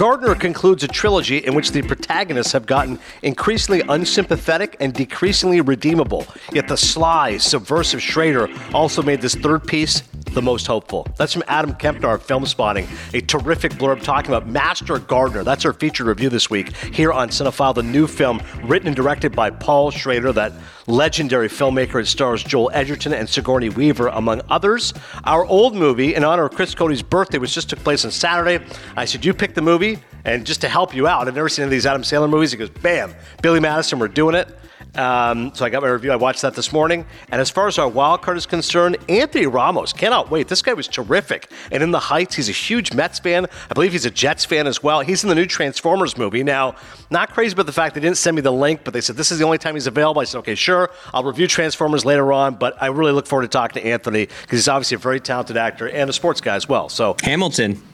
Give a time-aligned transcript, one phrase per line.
[0.00, 6.26] Gardner concludes a trilogy in which the protagonists have gotten increasingly unsympathetic and decreasingly redeemable.
[6.54, 11.06] Yet the sly, subversive Schrader also made this third piece the most hopeful.
[11.16, 15.44] That's from Adam Kempenaar of Film Spotting, a terrific blurb talking about Master Gardener.
[15.44, 19.34] That's our featured review this week here on Cinephile, the new film written and directed
[19.34, 20.52] by Paul Schrader, that
[20.86, 22.00] legendary filmmaker.
[22.00, 24.94] It stars Joel Edgerton and Sigourney Weaver, among others.
[25.24, 28.64] Our old movie, in honor of Chris Cody's birthday, which just took place on Saturday.
[28.96, 31.64] I said, You pick the movie, and just to help you out, I've never seen
[31.64, 32.52] any of these Adam Sandler movies.
[32.52, 34.59] He goes, Bam, Billy Madison, we're doing it.
[34.94, 36.10] Um, so I got my review.
[36.12, 37.06] I watched that this morning.
[37.30, 40.48] And as far as our wild card is concerned, Anthony Ramos cannot wait.
[40.48, 41.50] This guy was terrific.
[41.70, 43.46] And in the Heights, he's a huge Mets fan.
[43.70, 45.00] I believe he's a Jets fan as well.
[45.00, 46.42] He's in the new Transformers movie.
[46.42, 46.74] Now,
[47.10, 49.30] not crazy about the fact they didn't send me the link, but they said this
[49.30, 50.20] is the only time he's available.
[50.20, 50.90] I said, okay, sure.
[51.14, 52.56] I'll review Transformers later on.
[52.56, 55.56] But I really look forward to talking to Anthony because he's obviously a very talented
[55.56, 56.88] actor and a sports guy as well.
[56.88, 57.89] So Hamilton.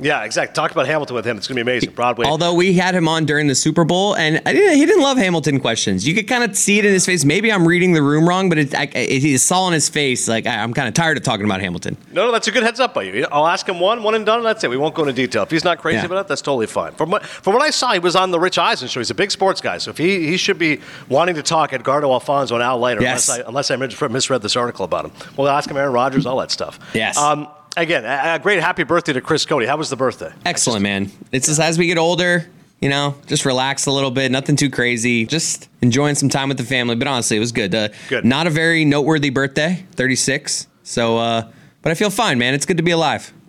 [0.00, 0.54] Yeah, exactly.
[0.54, 1.36] Talk about Hamilton with him.
[1.36, 1.90] It's going to be amazing.
[1.90, 2.26] Broadway.
[2.26, 5.18] Although we had him on during the Super Bowl, and I didn't, he didn't love
[5.18, 6.06] Hamilton questions.
[6.06, 7.24] You could kind of see it in his face.
[7.24, 10.28] Maybe I'm reading the room wrong, but it, I, it, he saw in his face
[10.28, 11.96] like I, am kind of tired of talking about Hamilton.
[12.12, 13.26] No, no, that's a good heads up by you.
[13.30, 14.70] I'll ask him one, one and done, and that's it.
[14.70, 15.42] We won't go into detail.
[15.42, 16.06] If he's not crazy Yeah.
[16.06, 16.92] about it, that's totally fine.
[16.92, 19.00] From what from what I saw, he was on the Rich Eisen show.
[19.00, 22.10] He's a big sports guy, so if he, he should be wanting to talk Edgardo
[22.12, 23.28] Alfonzo and Al Leiter, Yes.
[23.28, 25.12] unless I unless I misread this article about him.
[25.36, 26.78] We'll ask him Aaron Rodgers, all that stuff.
[26.94, 27.16] Yes.
[27.16, 29.66] Um, again, a, a great happy birthday to Chris Cody.
[29.66, 30.32] How was the birthday?
[30.44, 31.10] Excellent, man.
[31.32, 32.46] It's just as we get older,
[32.80, 34.30] you know, just relax a little bit.
[34.32, 35.26] Nothing too crazy.
[35.26, 36.96] Just enjoying some time with the family.
[36.96, 37.74] But honestly, it was good.
[37.74, 38.24] Uh, Good.
[38.24, 39.84] Not a very noteworthy birthday.
[39.92, 40.66] 36.
[40.82, 41.50] So, uh,
[41.82, 42.54] but I feel fine, man.
[42.54, 43.32] It's good to be alive.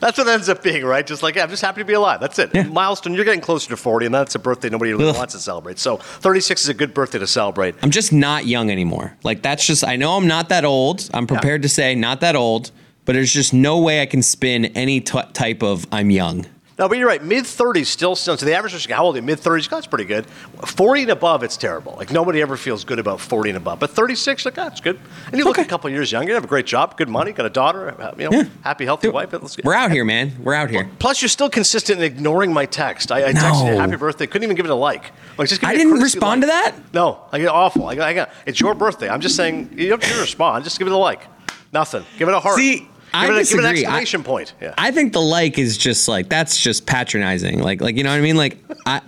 [0.00, 1.06] That's what it ends up being, right?
[1.06, 2.20] Just like, yeah, I'm just happy to be alive.
[2.20, 2.50] That's it.
[2.54, 2.64] Yeah.
[2.64, 5.16] Milestone, you're getting closer to 40, and that's a birthday nobody really Ugh.
[5.16, 5.78] wants to celebrate.
[5.78, 7.74] So 36 is a good birthday to celebrate.
[7.82, 9.16] I'm just not young anymore.
[9.22, 11.08] Like that's just I know I'm not that old.
[11.14, 12.70] I'm prepared to say not that old,
[13.04, 16.46] but there's just no way I can spin any t- type of I'm young.
[16.80, 17.22] No, but you're right.
[17.22, 18.40] Mid 30s still sounds.
[18.40, 19.22] So the average person, how old are you?
[19.22, 19.68] Mid 30s?
[19.68, 20.24] That's pretty good.
[20.64, 21.94] 40 and above, it's terrible.
[21.98, 23.78] Like nobody ever feels good about 40 and above.
[23.80, 24.98] But 36, like that's good.
[25.26, 25.66] And you look Okay.
[25.66, 26.30] a couple years younger.
[26.30, 28.44] You have a great job, good money, got a daughter, you know, Yeah.
[28.62, 29.30] happy, healthy Dude, wife.
[29.30, 30.32] Let's- We're out here, man.
[30.42, 30.88] We're out here.
[30.98, 33.12] Plus, you're still consistent in ignoring my text.
[33.12, 34.26] I, I texted you happy birthday.
[34.26, 35.12] Couldn't even give it a like.
[35.36, 36.48] Like just give I didn't respond like.
[36.48, 36.94] to that?
[36.94, 37.88] No, I get awful.
[37.88, 39.10] I got, I got, it's your birthday.
[39.10, 40.64] I'm just saying you don't have to respond.
[40.64, 41.26] Just give it a like.
[41.74, 42.04] Nothing.
[42.18, 42.56] Give it a heart.
[42.56, 43.84] See, I Give it disagree.
[43.84, 44.52] an I- point.
[44.60, 44.74] Yeah.
[44.78, 47.60] I think the like is just like that's just patronizing.
[47.60, 48.36] Like like you know what I mean?
[48.36, 48.56] Like
[48.86, 49.00] I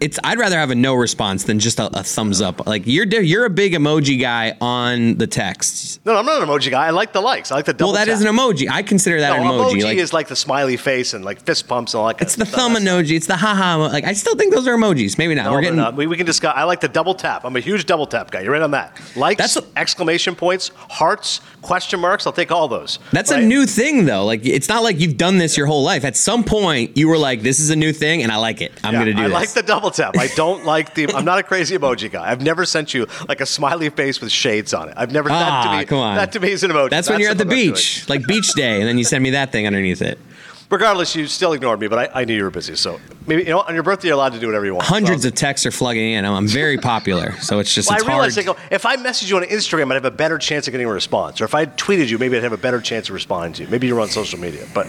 [0.00, 2.66] it's I'd rather have a no response than just a, a thumbs up.
[2.66, 5.98] Like you're di- you're a big emoji guy on the texts.
[6.04, 6.86] no, I'm not an emoji guy.
[6.86, 7.50] I like the likes.
[7.50, 8.14] I like the double Well, that tap.
[8.20, 8.68] is an emoji.
[8.70, 9.80] I consider that No, an emoji.
[9.80, 12.36] emoji like, is like the smiley face and like fist pumps and all that it's
[12.36, 13.16] the thumb emoji.
[13.16, 13.76] It's the haha.
[13.88, 15.18] Like I still think those are emojis.
[15.18, 15.46] Maybe not.
[15.46, 15.94] No, We're getting not.
[15.96, 16.52] We, we can discuss.
[16.56, 17.44] I like the double tap.
[17.44, 18.40] I'm a huge double tap guy.
[18.40, 19.00] You're right on that.
[19.16, 22.26] Likes, That's a- exclamation points, hearts, question marks.
[22.26, 22.98] I'll take all those.
[23.12, 24.24] That's a new thing though.
[24.24, 26.04] Like it's not like you've done this your whole life.
[26.04, 28.72] At some point you were like, "This is a new thing, and I like it.
[28.84, 29.24] I'm Yeah, gonna do it.
[29.24, 30.16] I this." like the double tap.
[30.18, 31.12] I don't like the.
[31.14, 32.30] I'm not a crazy emoji guy.
[32.30, 34.94] I've never sent you like a smiley face with shades on it.
[34.96, 35.28] I've never.
[35.28, 36.16] that to Ah, me, come on.
[36.16, 36.90] That to me is an emoji.
[36.90, 37.68] That's when you're at the doing.
[37.72, 40.18] beach, like beach day, and then you send me that thing underneath it.
[40.70, 42.76] Regardless, you still ignored me, but I, I knew you were busy.
[42.76, 44.86] So maybe you know on your birthday you're allowed to do whatever you want.
[44.86, 46.26] Hundreds So- of texts are flooding in.
[46.26, 48.48] I'm, I'm very popular, so it's just Well, it's I realize hard.
[48.48, 50.86] I go, if I message you on Instagram, I'd have a better chance of getting
[50.86, 51.40] a response.
[51.40, 53.68] Or if I tweeted you, maybe I'd have a better chance of responding to you.
[53.70, 54.88] Maybe you're on social media, but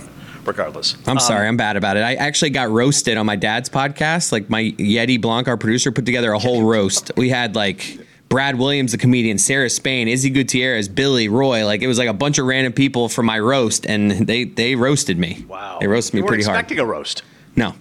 [0.50, 0.96] regardless.
[1.06, 2.02] I'm um, sorry, I'm bad about it.
[2.02, 4.32] I actually got roasted on my dad's podcast.
[4.32, 7.12] Like my Yeti Blanc, our producer, put together a whole roast.
[7.16, 11.66] We had like Brad Williams, the comedian, Sarah Spain, Izzy Gutierrez, Billy Roy.
[11.66, 14.76] Like it was like a bunch of random people from my roast, and they they
[14.76, 15.46] roasted me.
[15.48, 15.78] Wow.
[15.80, 16.58] they roasted me you pretty hard.
[16.58, 17.24] expecting a roast.
[17.56, 17.76] No,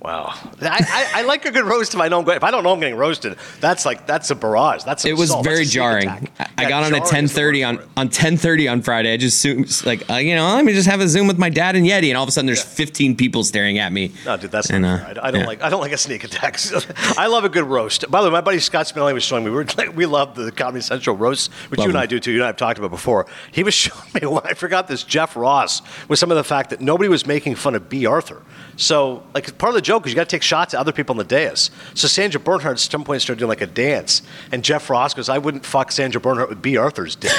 [0.00, 0.34] Wow.
[0.60, 2.36] I, I, I like a good roast if I know I'm going.
[2.36, 4.84] If I don't know I'm getting roasted, that's like that's a barrage.
[4.84, 5.44] That's it was assault.
[5.44, 6.08] Very jarring.
[6.08, 9.12] I, I got on at jarring is the 10:30 on on 10:30 on Friday.
[9.12, 11.48] I just zoomed, like uh, you know, let me just have a Zoom with my
[11.48, 14.12] dad and Yeti, and all of a sudden there's 15 people staring at me.
[14.26, 15.20] No, dude, that's And, not uh.
[15.22, 15.46] I, don't yeah.
[15.46, 15.62] like.
[15.62, 16.58] I don't like a sneak attack.
[17.18, 18.08] I love a good roast.
[18.10, 19.50] By the way, my buddy Scott Spinelli was showing me.
[19.50, 21.98] We, were, like, we love the Comedy Central roast, which Love you and.
[21.98, 22.32] I do too.
[22.32, 23.26] You and I have talked about before.
[23.50, 24.20] He was showing me.
[24.44, 27.74] I forgot this Jeff Ross with some of the fact that nobody was making fun
[27.74, 28.42] of Bea Arthur.
[28.76, 31.12] So, like, part of the joke is you got to take shots at other people
[31.14, 31.70] on the dais.
[31.94, 35.28] So Sandra Bernhard at some point started doing like a dance, and Jeff Ross goes,
[35.28, 37.32] "I wouldn't fuck Sandra Bernhard with Bea Arthur's dick."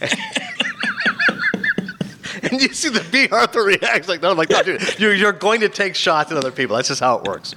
[2.40, 4.30] And you see the Bea Arthur reacts like that.
[4.30, 6.76] I'm like, no, dude, you're, you're going to take shots at other people.
[6.76, 7.54] That's just how it works.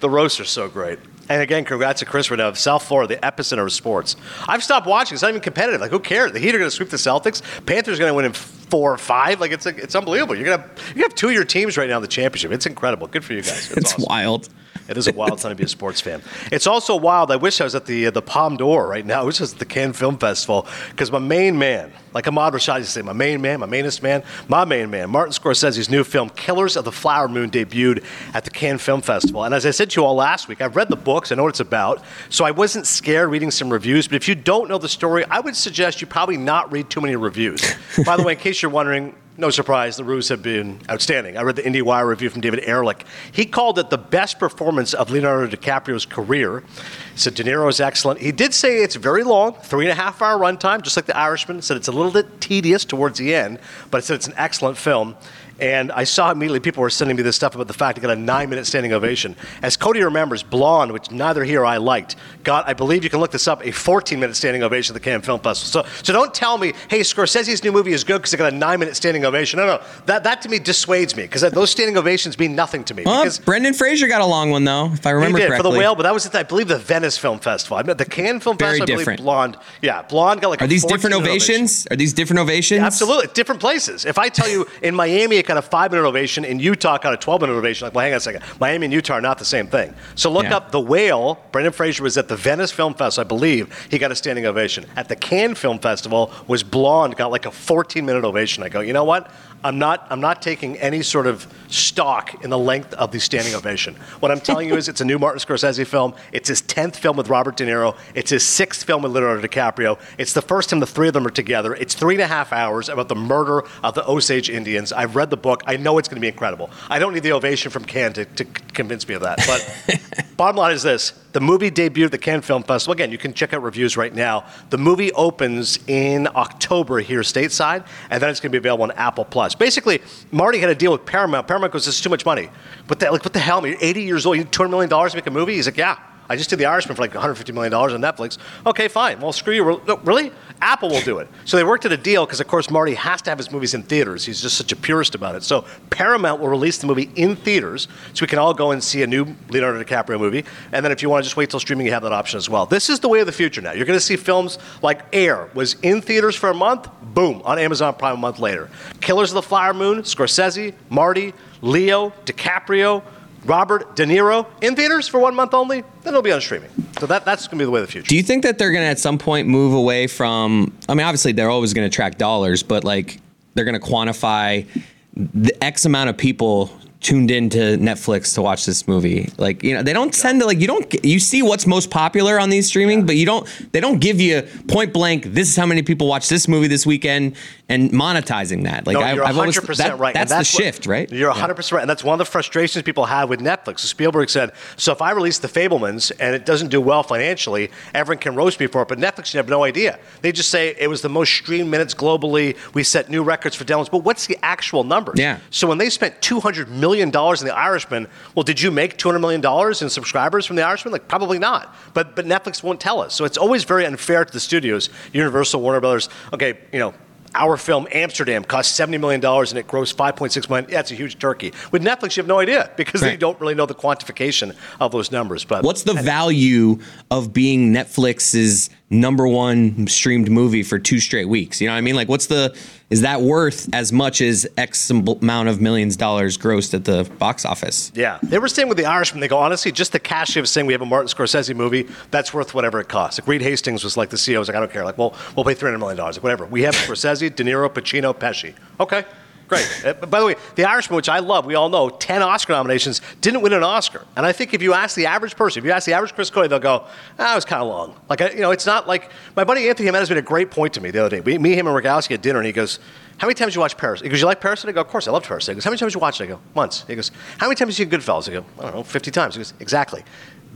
[0.00, 0.98] The roasts are so great.
[1.28, 4.16] And again, congrats to Chris Reneau of South Florida, the epicenter of sports.
[4.46, 5.14] I've stopped watching.
[5.14, 5.80] It's not even competitive.
[5.80, 6.32] Like, who cares?
[6.32, 7.42] The Heat are going to sweep the Celtics.
[7.66, 9.40] Panthers are going to win in four or five.
[9.40, 10.36] Like, it's like, it's unbelievable.
[10.36, 12.52] You're going to you have two of your teams right now in the championship.
[12.52, 13.06] It's incredible.
[13.06, 13.70] Good for you guys.
[13.76, 14.04] It's awesome.
[14.08, 14.48] wild.
[14.88, 16.22] It is a wild time to be a sports fan.
[16.50, 17.30] It's also wild.
[17.30, 19.20] I wish I was at the uh, the Palm d'Or right now.
[19.20, 22.54] I wish I was at the Cannes Film Festival because my main man, like Ahmad
[22.54, 25.90] Rashad used to say, my main man, my mainest man, my main man, Martin Scorsese's
[25.90, 28.02] new film Killers of the Flower Moon debuted
[28.32, 29.44] at the Cannes Film Festival.
[29.44, 31.30] And as I said to you all last week, I've read the books.
[31.30, 32.02] I know what it's about.
[32.30, 34.08] So I wasn't scared reading some reviews.
[34.08, 37.02] But if you don't know the story, I would suggest you probably not read too
[37.02, 37.60] many reviews.
[38.06, 41.36] By the way, in case you're wondering, no surprise, the reviews have been outstanding.
[41.36, 43.06] I read the IndieWire review from David Ehrlich.
[43.30, 46.64] He called it the best performance of Leonardo DiCaprio's career.
[47.12, 48.18] He said De Niro is excellent.
[48.20, 51.16] He did say it's very long, three and a half hour runtime, just like The
[51.16, 51.62] Irishman.
[51.62, 53.60] Said it's a little bit tedious towards the end,
[53.92, 55.14] but said it's an excellent film.
[55.60, 58.10] And I saw immediately people were sending me this stuff about the fact it got
[58.10, 59.34] a nine minute standing ovation.
[59.62, 62.14] As Cody remembers, Blonde, which neither he or I liked,
[62.44, 65.04] got, I believe you can look this up, a 14 minute standing ovation at the
[65.04, 65.84] Cannes Film Festival.
[65.84, 68.56] So, so don't tell me, hey, Scorsese's new movie is good because it got a
[68.56, 69.27] nine minute standing ovation.
[69.56, 72.94] No, no, that, that to me dissuades me because those standing ovations mean nothing to
[72.94, 73.02] me.
[73.04, 75.68] Well, because Brendan Fraser got a long one though, if I remember he did correctly.
[75.70, 77.76] for the whale, but that was at, I believe, the Venice Film Festival.
[77.76, 79.20] I mean, the Cannes Film Very Festival, different.
[79.20, 81.54] I believe Blonde, yeah, Blonde got like Are a these 14 different minute ovation.
[81.56, 81.86] ovations?
[81.90, 82.80] Are these different ovations?
[82.80, 84.04] Absolutely, different places.
[84.04, 87.02] If I tell you in Miami it got a five minute ovation, in Utah it
[87.02, 88.42] got a 12 minute ovation, like, well, hang on a second.
[88.60, 89.94] Miami and Utah are not the same thing.
[90.14, 90.56] So look Yeah.
[90.56, 91.38] up The Whale.
[91.52, 93.86] Brendan Fraser was at the Venice Film Festival, I believe.
[93.90, 94.86] He got a standing ovation.
[94.96, 98.62] At the Cannes Film Festival, was Blonde, got like a 14 minute ovation.
[98.62, 99.17] I go, you know what?
[99.64, 103.54] I'm not, I'm not taking any sort of stock in the length of the standing
[103.54, 103.96] ovation.
[104.20, 106.14] What I'm telling you is it's a new Martin Scorsese film.
[106.32, 107.96] It's his 10th film with Robert De Niro.
[108.14, 109.98] It's his sixth film with Leonardo DiCaprio.
[110.16, 111.74] It's the first time the three of them are together.
[111.74, 114.92] It's three and a half hours about the murder of the Osage Indians.
[114.92, 115.62] I've read the book.
[115.66, 116.70] I know it's going to be incredible.
[116.88, 119.38] I don't need the ovation from Cannes to, to convince me of that.
[119.46, 120.06] But
[120.36, 121.12] bottom line is this.
[121.32, 122.92] The movie debuted at the Cannes Film Festival.
[122.92, 124.46] Again, you can check out reviews right now.
[124.70, 128.92] The movie opens in October here stateside, and then it's going to be available on
[128.92, 129.54] Apple Plus.
[129.54, 130.00] Basically,
[130.32, 131.46] Marty had a deal with Paramount.
[131.46, 132.48] Paramount goes, "This is too much money."
[132.86, 133.24] But like?
[133.24, 133.66] What the hell?
[133.66, 134.36] You're 80 years old.
[134.36, 135.54] You need 200 million dollars to make a movie?
[135.54, 135.98] He's like, "Yeah."
[136.28, 138.38] I just did The Irishman for like 150 million dollars on Netflix.
[138.66, 139.20] Okay, fine.
[139.20, 139.80] Well, screw you.
[139.86, 140.30] No, really?
[140.60, 141.28] Apple will do it.
[141.44, 143.74] So they worked at a deal because, of course, Marty has to have his movies
[143.74, 144.24] in theaters.
[144.24, 145.42] He's just such a purist about it.
[145.44, 149.02] So Paramount will release the movie in theaters, so we can all go and see
[149.02, 150.44] a new Leonardo DiCaprio movie.
[150.72, 152.50] And then if you want to just wait till streaming, you have that option as
[152.50, 152.66] well.
[152.66, 153.72] This is the way of the future now.
[153.72, 157.58] You're going to see films like Air was in theaters for a month, boom, on
[157.58, 158.68] Amazon Prime a month later.
[159.00, 161.32] Killers of the Flower Moon, Scorsese, Marty,
[161.62, 163.02] Leo, DiCaprio.
[163.48, 166.70] Robert De Niro in theaters for one month only, then it'll be on streaming.
[167.00, 168.08] So that, that's going to be the way of the future.
[168.08, 170.72] Do you think that they're going to at some point move away from?
[170.88, 173.20] I mean, obviously they're always going to track dollars, but like
[173.54, 174.66] they're going to quantify
[175.14, 179.30] the X amount of people tuned into Netflix to watch this movie.
[179.38, 182.40] Like you know, they don't tend to like you don't you see what's most popular
[182.40, 185.24] on these streaming, but you don't they don't give you point blank.
[185.24, 187.36] This is how many people watch this movie this weekend
[187.68, 188.86] and monetizing that.
[188.86, 190.16] Like No, I, I've always 100% that- right.
[190.16, 191.10] and That's, the what- shift, right?
[191.12, 191.46] You're Yeah.
[191.46, 191.80] 100% right.
[191.82, 193.80] And that's one of the frustrations people have with Netflix.
[193.80, 198.20] Spielberg said, so if I release The Fabelmans and it doesn't do well financially, everyone
[198.20, 198.88] can roast me for it.
[198.88, 199.98] But Netflix, you have no idea.
[200.22, 202.56] They just say it was the most streamed minutes globally.
[202.74, 203.90] We set new records for downloads.
[203.90, 205.12] But what's the actual number?
[205.14, 205.38] Yeah.
[205.50, 209.44] So when they spent $200 million in The Irishman, well, did you make $200 million
[209.82, 210.92] in subscribers from The Irishman?
[210.92, 211.74] Like, probably not.
[211.92, 213.14] But, but Netflix won't tell us.
[213.14, 216.08] So it's always very unfair to the studios, Universal, Warner Brothers.
[216.32, 216.94] Okay, you know,
[217.34, 220.66] our film Amsterdam cost $70 million and it grossed 5.6 million.
[220.70, 221.52] It's a huge turkey.
[221.72, 225.10] With Netflix, you have no idea because they don't really know the quantification of those
[225.10, 225.44] numbers.
[225.44, 226.78] But What's the value
[227.10, 231.60] of being Netflix's number one streamed movie for two straight weeks?
[231.60, 231.96] You know what I mean?
[231.96, 232.56] Like, what's the
[232.90, 237.04] is that worth as much as X amount of millions of dollars grossed at the
[237.18, 237.92] box office?
[237.94, 240.66] Yeah, they were saying with the Irishman, they go honestly, just the cash of saying
[240.66, 243.20] we have a Martin Scorsese movie, that's worth whatever it costs.
[243.20, 245.44] Like Reed Hastings was like the CEO, was like I don't care, like well we'll
[245.44, 246.46] pay three hundred million dollars, like whatever.
[246.46, 248.54] We have Scorsese, De Niro, Pacino, Pesci.
[248.80, 249.04] Okay,
[249.48, 249.66] great.
[249.84, 253.00] Uh, by the way, the Irishman, which I love, we all know, ten Oscar nominations,
[253.20, 254.04] didn't win an Oscar.
[254.16, 256.30] And I think if you ask the average person, if you ask the average Chris
[256.30, 256.84] Cody, they'll go,
[257.18, 257.96] ah, it was kind of long.
[258.08, 260.74] Like I- you know, it's not like my buddy Anthony Jimenez made a great point
[260.74, 261.20] to me the other day.
[261.20, 262.78] We, me, him, and Rogowski at dinner, and he goes.
[263.18, 264.00] How many times you watch Paris?
[264.00, 264.64] He goes, you like Paris?
[264.64, 265.48] I go, of course, I love Paris.
[265.48, 266.24] He goes, how many times you watch it?
[266.24, 266.84] I go, once.
[266.86, 268.28] He goes, how many times you see Goodfellas?
[268.28, 269.34] I go, I don't know, 50 times.
[269.34, 270.04] He goes, exactly.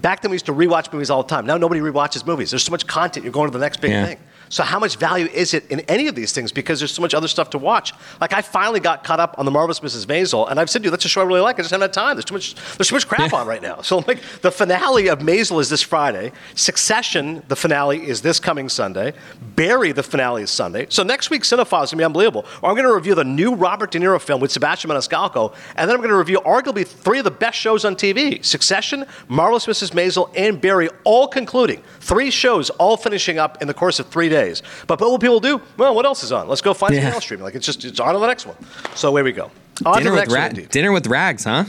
[0.01, 1.45] Back then we used to rewatch movies all the time.
[1.45, 2.51] Now nobody rewatches movies.
[2.53, 3.25] There's so much content.
[3.25, 4.07] You're going to the next big Yeah.
[4.07, 4.19] thing.
[4.53, 6.53] So how much value is it in any of these things?
[6.53, 7.95] Because there's so much other stuff to watch.
[8.21, 10.05] Like I finally got caught up on the marvelous Mrs.
[10.05, 11.57] Maisel, and I've said to you that's a show I really like.
[11.59, 12.17] I just haven't had time.
[12.17, 12.55] There's too much.
[12.77, 13.81] There's too much crap on right now.
[13.81, 16.33] So like the finale of Maisel is this Friday.
[16.55, 19.15] Succession, the finale is this coming Sunday.
[19.57, 20.85] Barry, the finale is Sunday.
[20.91, 22.45] So next week Cinephile is gonna be unbelievable.
[22.61, 25.97] Or I'm gonna review the new Robert De Niro film with Sebastian Maniscalco, and then
[25.97, 29.93] I'm gonna review arguably three of the best shows on TV: Succession, Marvelous Mrs.
[29.93, 31.83] Maisel, and Barry, all concluding.
[32.01, 34.42] Three shows, all finishing up in the course of three days.
[34.87, 35.61] But what will people do?
[35.77, 36.49] Well, what else is on?
[36.49, 37.01] Let's go find Yeah.
[37.01, 37.45] something else streaming.
[37.45, 38.57] Like it's just it's on to the next one.
[38.95, 39.51] So away we go.
[39.85, 40.41] On to Dinner the with, next one.
[40.41, 40.69] Ra- indeed.
[40.71, 41.65] dinner with Rags, huh?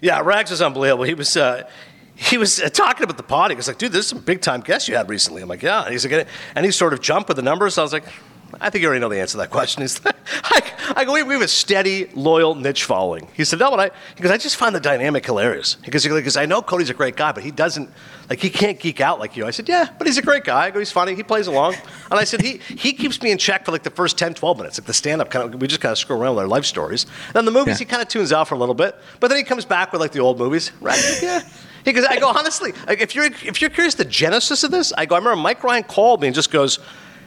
[0.00, 1.04] Yeah, Rags was unbelievable.
[1.04, 1.36] He was.
[1.36, 1.68] Uh,
[2.14, 3.50] he was uh, talking about the pod.
[3.50, 5.42] He was like, dude, there's some big time guests you had recently.
[5.42, 5.82] I'm like, yeah.
[5.82, 7.78] And he's like, and he sort of jumped with the numbers.
[7.78, 8.04] I was like,
[8.60, 9.80] I think you already know the answer to that question.
[9.82, 10.11] He's like,
[10.44, 13.28] I, I go, we, we have a steady, loyal niche following.
[13.34, 15.76] He said, no, but I, because I just find the dynamic hilarious.
[15.76, 17.90] Because because I know Cody's a great guy, but he doesn't,
[18.28, 19.46] like, he can't geek out like you.
[19.46, 20.66] I said, yeah, but he's a great guy.
[20.66, 21.14] I go, he's funny.
[21.14, 21.74] He plays along.
[22.10, 24.56] And I said, he, he keeps me in check for like the first 10, 12
[24.56, 24.78] minutes.
[24.78, 26.64] Like the stand up, kind of, we just kind of screw around with our life
[26.64, 27.06] stories.
[27.26, 27.84] And then the movies, yeah.
[27.86, 28.96] he kind of tunes out for a little bit.
[29.20, 30.72] But then he comes back with like the old movies.
[30.80, 31.00] Right?
[31.22, 31.42] Yeah.
[31.84, 35.06] Because I go honestly, like, if you're if you're curious the genesis of this, I
[35.06, 35.16] go.
[35.16, 36.78] I remember Mike Ryan called me and just goes,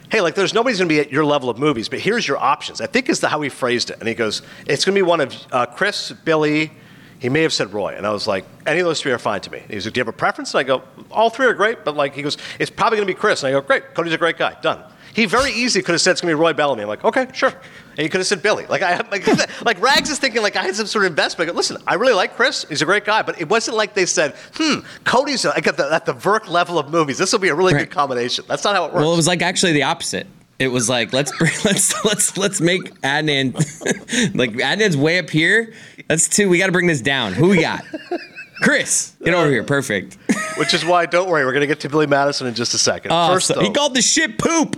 [0.10, 2.38] "Hey, like there's nobody's going to be at your level of movies, but here's your
[2.38, 5.00] options." I think is the how he phrased it, and he goes, "It's going to
[5.00, 6.72] be one of uh, Chris, Billy."
[7.18, 9.42] He may have said Roy, and I was like, "Any of those three are fine
[9.42, 11.46] to me." He was like, "Do you have a preference?" And I go, "All three
[11.48, 13.62] are great," but like he goes, "It's probably going to be Chris," and I go,
[13.62, 14.84] "Great, Cody's a great guy, done."
[15.15, 16.81] He very easily could have said it's going to be Roy Bellamy.
[16.81, 17.48] I'm like, okay, sure.
[17.50, 18.65] And he could have said Billy.
[18.65, 19.25] Like, I, like,
[19.65, 21.50] like Rags is thinking like I had some sort of investment.
[21.50, 22.65] I go, Listen, I really like Chris.
[22.67, 23.22] He's a great guy.
[23.22, 26.77] But it wasn't like they said, hmm, Cody's like at the, at the Virk level
[26.77, 27.17] of movies.
[27.17, 27.88] This will be a really right.
[27.88, 28.43] good combination.
[28.45, 29.03] That's not how it works.
[29.03, 30.27] Well, it was like actually the opposite.
[30.60, 31.31] It was like let's
[31.65, 33.55] let's let's let's make Adnan
[34.36, 35.74] like Adnan's way up here.
[36.10, 36.50] That's two.
[36.50, 37.31] We got to bring this down.
[37.31, 37.86] Who we got?
[38.62, 39.63] Chris, get over here.
[39.63, 40.17] Perfect.
[40.57, 42.77] Which is why, don't worry, we're going to get to Billy Madison in just a
[42.77, 43.12] second.
[43.12, 44.77] Uh, First, so, though, he called the shit poop.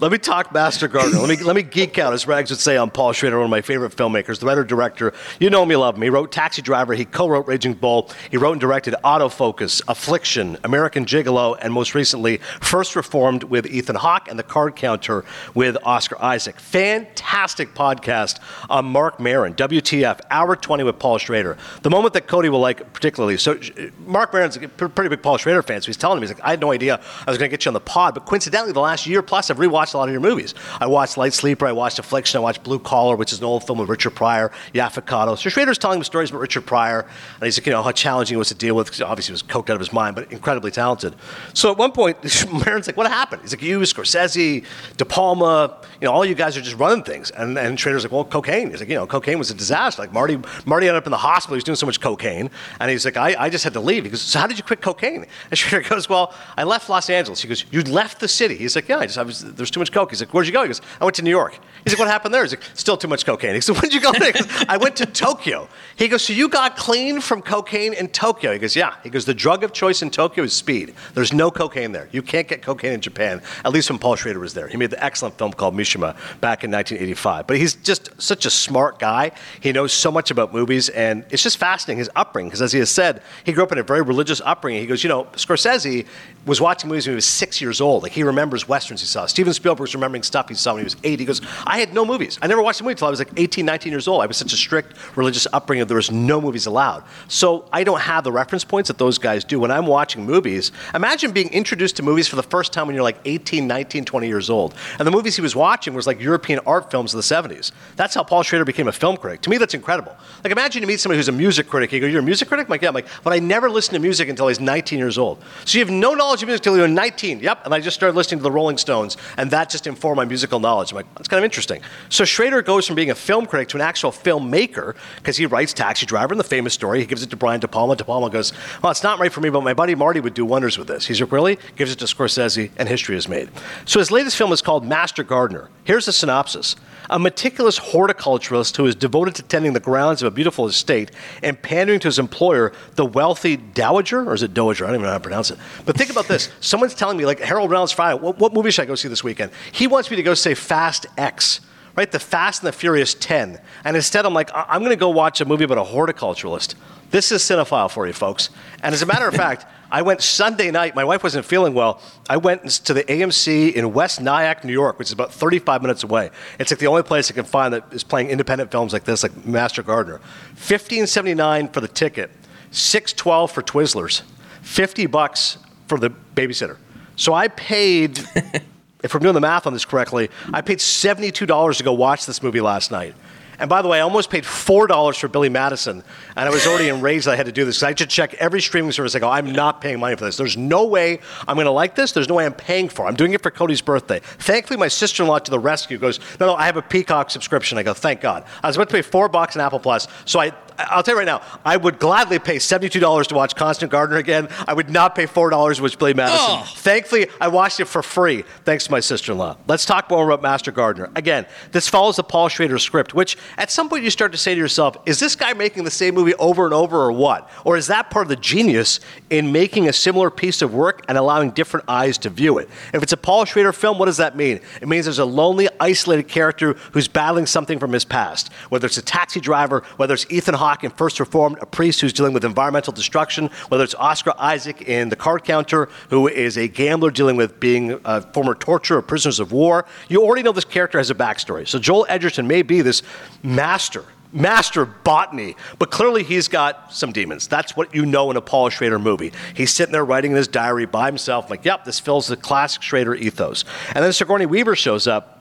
[0.00, 1.18] Let me talk Master Gardener.
[1.20, 3.50] let me let me geek out, as Rags would say, on Paul Schrader, one of
[3.50, 5.12] my favorite filmmakers, the writer director.
[5.38, 6.00] You know me, love him.
[6.00, 6.94] He wrote Taxi Driver.
[6.94, 8.10] He co-wrote Raging Bull.
[8.30, 13.96] He wrote and directed Autofocus, Affliction, American Gigolo, and most recently, First Reformed with Ethan
[13.96, 15.22] Hawke and The Card Counter
[15.54, 16.58] with Oscar Isaac.
[16.58, 18.40] Fantastic podcast
[18.70, 21.58] on Marc Maron, WTF, Hour 20 with Paul Schrader.
[21.82, 23.36] The moment that Cody will like particularly.
[23.36, 23.60] So
[24.06, 26.48] Marc Maron's a pretty big Paul Schrader fan, so he's telling me, he's like, I
[26.48, 28.80] had no idea I was going to get you on the pod, but coincidentally, the
[28.80, 30.54] last year plus, I've rewatched a lot of your movies.
[30.80, 33.66] I watched Light Sleeper, I watched Affliction, I watched Blue Collar, which is an old
[33.66, 37.58] film with Richard Pryor, Yaphet So Schrader's telling me stories about Richard Pryor, and he's
[37.58, 38.86] like, you know, how challenging it was to deal with.
[38.86, 41.14] Because obviously, he was coked out of his mind, but incredibly talented.
[41.54, 42.18] So at one point,
[42.52, 43.42] Maron's like, what happened?
[43.42, 44.64] He's like, you, Scorsese,
[44.96, 47.30] De Palma, you know, all you guys are just running things.
[47.30, 48.70] And, and Schrader's like, well, cocaine.
[48.70, 50.02] He's like, you know, cocaine was a disaster.
[50.02, 51.54] Like Marty, Marty ended up in the hospital.
[51.54, 52.50] He was doing so much cocaine.
[52.80, 54.04] And he's like, I, I just had to leave.
[54.04, 55.26] He goes, so how did you quit cocaine?
[55.50, 57.42] And Schrader goes, well, I left Los Angeles.
[57.42, 58.56] He goes, you left the city.
[58.56, 60.10] He's like, yeah, I just, I was, there's too much coke.
[60.10, 60.62] He's like, where'd you go?
[60.62, 61.58] He goes, I went to New York.
[61.84, 62.42] He's like, what happened there?
[62.42, 63.54] He's like, still too much cocaine.
[63.54, 64.12] He said, where'd you go?
[64.12, 65.68] Goes, I went to Tokyo.
[65.96, 68.52] He goes, so you got clean from cocaine in Tokyo?
[68.52, 68.96] He goes, yeah.
[69.02, 70.94] He goes, the drug of choice in Tokyo is speed.
[71.14, 72.08] There's no cocaine there.
[72.12, 74.68] You can't get cocaine in Japan, at least when Paul Schrader was there.
[74.68, 77.46] He made the excellent film called Mishima back in 1985.
[77.46, 79.32] But he's just such a smart guy.
[79.60, 82.78] He knows so much about movies, and it's just fascinating, his upbringing, because as he
[82.78, 84.80] has said, he grew up in a very religious upbringing.
[84.80, 86.06] He goes, you know, Scorsese
[86.46, 88.02] was watching movies when he was six years old.
[88.02, 89.26] Like, he remembers westerns he saw.
[89.26, 91.20] Steven Spielberg's remembering stuff he saw when he was eight.
[91.20, 92.40] He goes, I had no movies.
[92.42, 94.20] I never watched a movie until I was like 18, 19 years old.
[94.20, 97.04] I was such a strict religious upbringing there was no movies allowed.
[97.28, 99.60] So I don't have the reference points that those guys do.
[99.60, 103.04] When I'm watching movies, imagine being introduced to movies for the first time when you're
[103.04, 104.74] like 18, 19, 20 years old.
[104.98, 107.70] And the movies he was watching was like European art films of the 70s.
[107.94, 109.40] That's how Paul Schrader became a film critic.
[109.42, 110.16] To me, that's incredible.
[110.42, 111.92] Like imagine you meet somebody who's a music critic.
[111.92, 112.66] You go, you're a music critic?
[112.66, 112.88] I'm like, yeah.
[112.88, 115.40] I'm like, but I never listened to music until I was 19 years old.
[115.64, 117.40] So you have no knowledge of music until you're 19.
[117.40, 117.64] Yep.
[117.64, 120.60] And I just started listening to the Rolling Stones, and that just informed my musical
[120.60, 120.92] knowledge.
[120.92, 121.82] I'm like, that's kind of interesting.
[122.08, 125.74] So Schrader goes from being a film critic to an actual filmmaker because he writes
[125.74, 127.00] Taxi Driver and the famous story.
[127.00, 127.96] He gives it to Brian De Palma.
[127.96, 128.52] De Palma goes,
[128.82, 131.06] well, it's not right for me, but my buddy Marty would do wonders with this.
[131.06, 131.58] He's like, really?
[131.76, 133.50] Gives it to Scorsese, and history is made.
[133.84, 135.68] So his latest film is called Master Gardener.
[135.84, 136.76] Here's the synopsis.
[137.10, 141.10] A meticulous horticulturalist who is devoted to tending the grounds of a beautiful estate
[141.42, 144.84] and pandering to his employer, the wealthy dowager, or is it dowager?
[144.84, 145.58] I don't even know how to pronounce it.
[145.84, 146.50] But think about this.
[146.60, 149.22] Someone's telling me, like Harold Reynolds Friday, what, what movie should I go see this
[149.22, 149.50] weekend?
[149.72, 151.60] He wants me to go say Fast X
[151.96, 152.12] right?
[152.12, 153.60] The Fast and the Furious 10.
[153.84, 156.74] And instead, I'm like, I'm going to go watch a movie about a horticulturalist.
[157.10, 158.50] This is cinephile for you, folks.
[158.82, 160.94] And as a matter of fact, I went Sunday night.
[160.94, 162.00] My wife wasn't feeling well.
[162.28, 166.04] I went to the AMC in West Nyack, New York, which is about 35 minutes
[166.04, 166.30] away.
[166.58, 169.22] It's like the only place I can find that is playing independent films like this,
[169.22, 170.20] like Master Gardener.
[170.56, 172.30] 15.79 for the ticket,
[172.72, 174.22] 6.12 for Twizzlers,
[174.62, 176.76] 50 bucks for the babysitter.
[177.16, 178.20] So I paid
[179.02, 182.42] if I'm doing the math on this correctly, I paid $72 to go watch this
[182.42, 183.14] movie last night.
[183.60, 186.02] And by the way, I almost paid $4 for Billy Madison,
[186.34, 188.62] and I was already enraged that I had to do this I to check every
[188.62, 189.14] streaming service.
[189.14, 190.38] I go, I'm not paying money for this.
[190.38, 192.12] There's no way I'm going to like this.
[192.12, 193.08] There's no way I'm paying for it.
[193.08, 194.20] I'm doing it for Cody's birthday.
[194.20, 197.30] Thankfully, my sister in law to the rescue goes, No, no, I have a Peacock
[197.30, 197.76] subscription.
[197.76, 198.44] I go, Thank God.
[198.62, 200.52] I was about to pay four bucks in Apple Plus, so I,
[200.88, 204.48] I'll tell you right now, I would gladly pay $72 to watch Constant Gardener again.
[204.66, 206.38] I would not pay $4 to watch Billy Madison.
[206.40, 206.72] Oh.
[206.76, 209.56] Thankfully, I watched it for free, thanks to my sister in law.
[209.66, 211.10] Let's talk more about Master Gardener.
[211.14, 214.54] Again, this follows the Paul Schrader script, which at some point you start to say
[214.54, 217.50] to yourself, is this guy making the same movie over and over or what?
[217.64, 221.18] Or is that part of the genius in making a similar piece of work and
[221.18, 222.68] allowing different eyes to view it?
[222.94, 224.60] If it's a Paul Schrader film, what does that mean?
[224.80, 228.98] It means there's a lonely, isolated character who's battling something from his past, whether it's
[228.98, 232.44] a taxi driver, whether it's Ethan Hawke in First Reformed, a priest who's dealing with
[232.44, 237.36] environmental destruction, whether it's Oscar Isaac in The Card Counter, who is a gambler dealing
[237.36, 239.84] with being a former torturer prisoners of war.
[240.08, 241.66] You already know this character has a backstory.
[241.66, 243.02] So Joel Edgerton may be this
[243.42, 247.48] master master botany, but clearly he's got some demons.
[247.48, 249.32] That's what you know in a Paul Schrader movie.
[249.54, 252.82] He's sitting there writing in his diary by himself, like, yep, this fills the classic
[252.82, 253.64] Schrader ethos.
[253.94, 255.39] And then Sigourney Weaver shows up.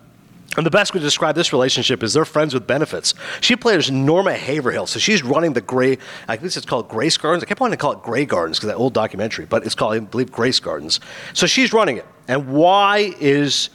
[0.57, 3.13] And the best way to describe this relationship is they're friends with benefits.
[3.39, 7.43] She plays Norma Haverhill, so she's running the Gray, I think it's called Grace Gardens.
[7.43, 9.93] I kept wanting to call it Gray Gardens because that old documentary, but it's called,
[9.93, 10.99] I believe, Grace Gardens.
[11.33, 12.05] So she's running it.
[12.27, 13.69] And why is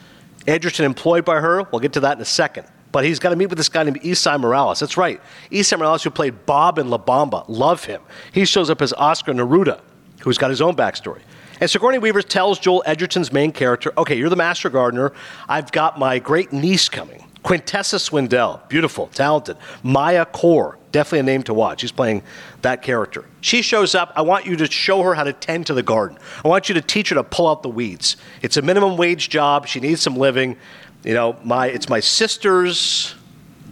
[0.49, 1.63] Edgerton employed by her?
[1.63, 3.83] We'll get to that in a second but he's got to meet with this guy
[3.83, 4.79] named Esai Morales.
[4.79, 5.21] That's right.
[5.51, 7.45] Esai Morales, who played Bob in La Bamba.
[7.49, 8.01] Love him.
[8.31, 9.81] He shows up as Oscar Neruda,
[10.21, 11.23] who's got his own backstory.
[11.65, 15.15] And Sigourney Weaver tells Joel Edgerton's main character, okay, you're the master gardener.
[15.49, 17.25] I've got my great niece coming.
[17.43, 19.57] Quintessa Swindell, beautiful, talented.
[19.83, 21.81] Maya Core, definitely a name to watch.
[21.81, 22.23] She's playing
[22.61, 23.25] that character.
[23.41, 24.13] She shows up.
[24.15, 26.19] I want you to show her how to tend to the garden.
[26.45, 28.19] I want you to teach her to pull out the weeds.
[28.43, 29.67] It's a minimum wage job.
[29.67, 30.59] She needs some living
[31.03, 33.15] you know, my it's my sister's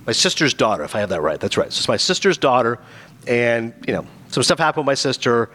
[0.07, 1.41] my sister's daughter, if I have that right.
[1.41, 1.73] That's right.
[1.73, 2.79] So it's my sister's daughter,
[3.27, 5.51] and you know, some stuff happened with my sister.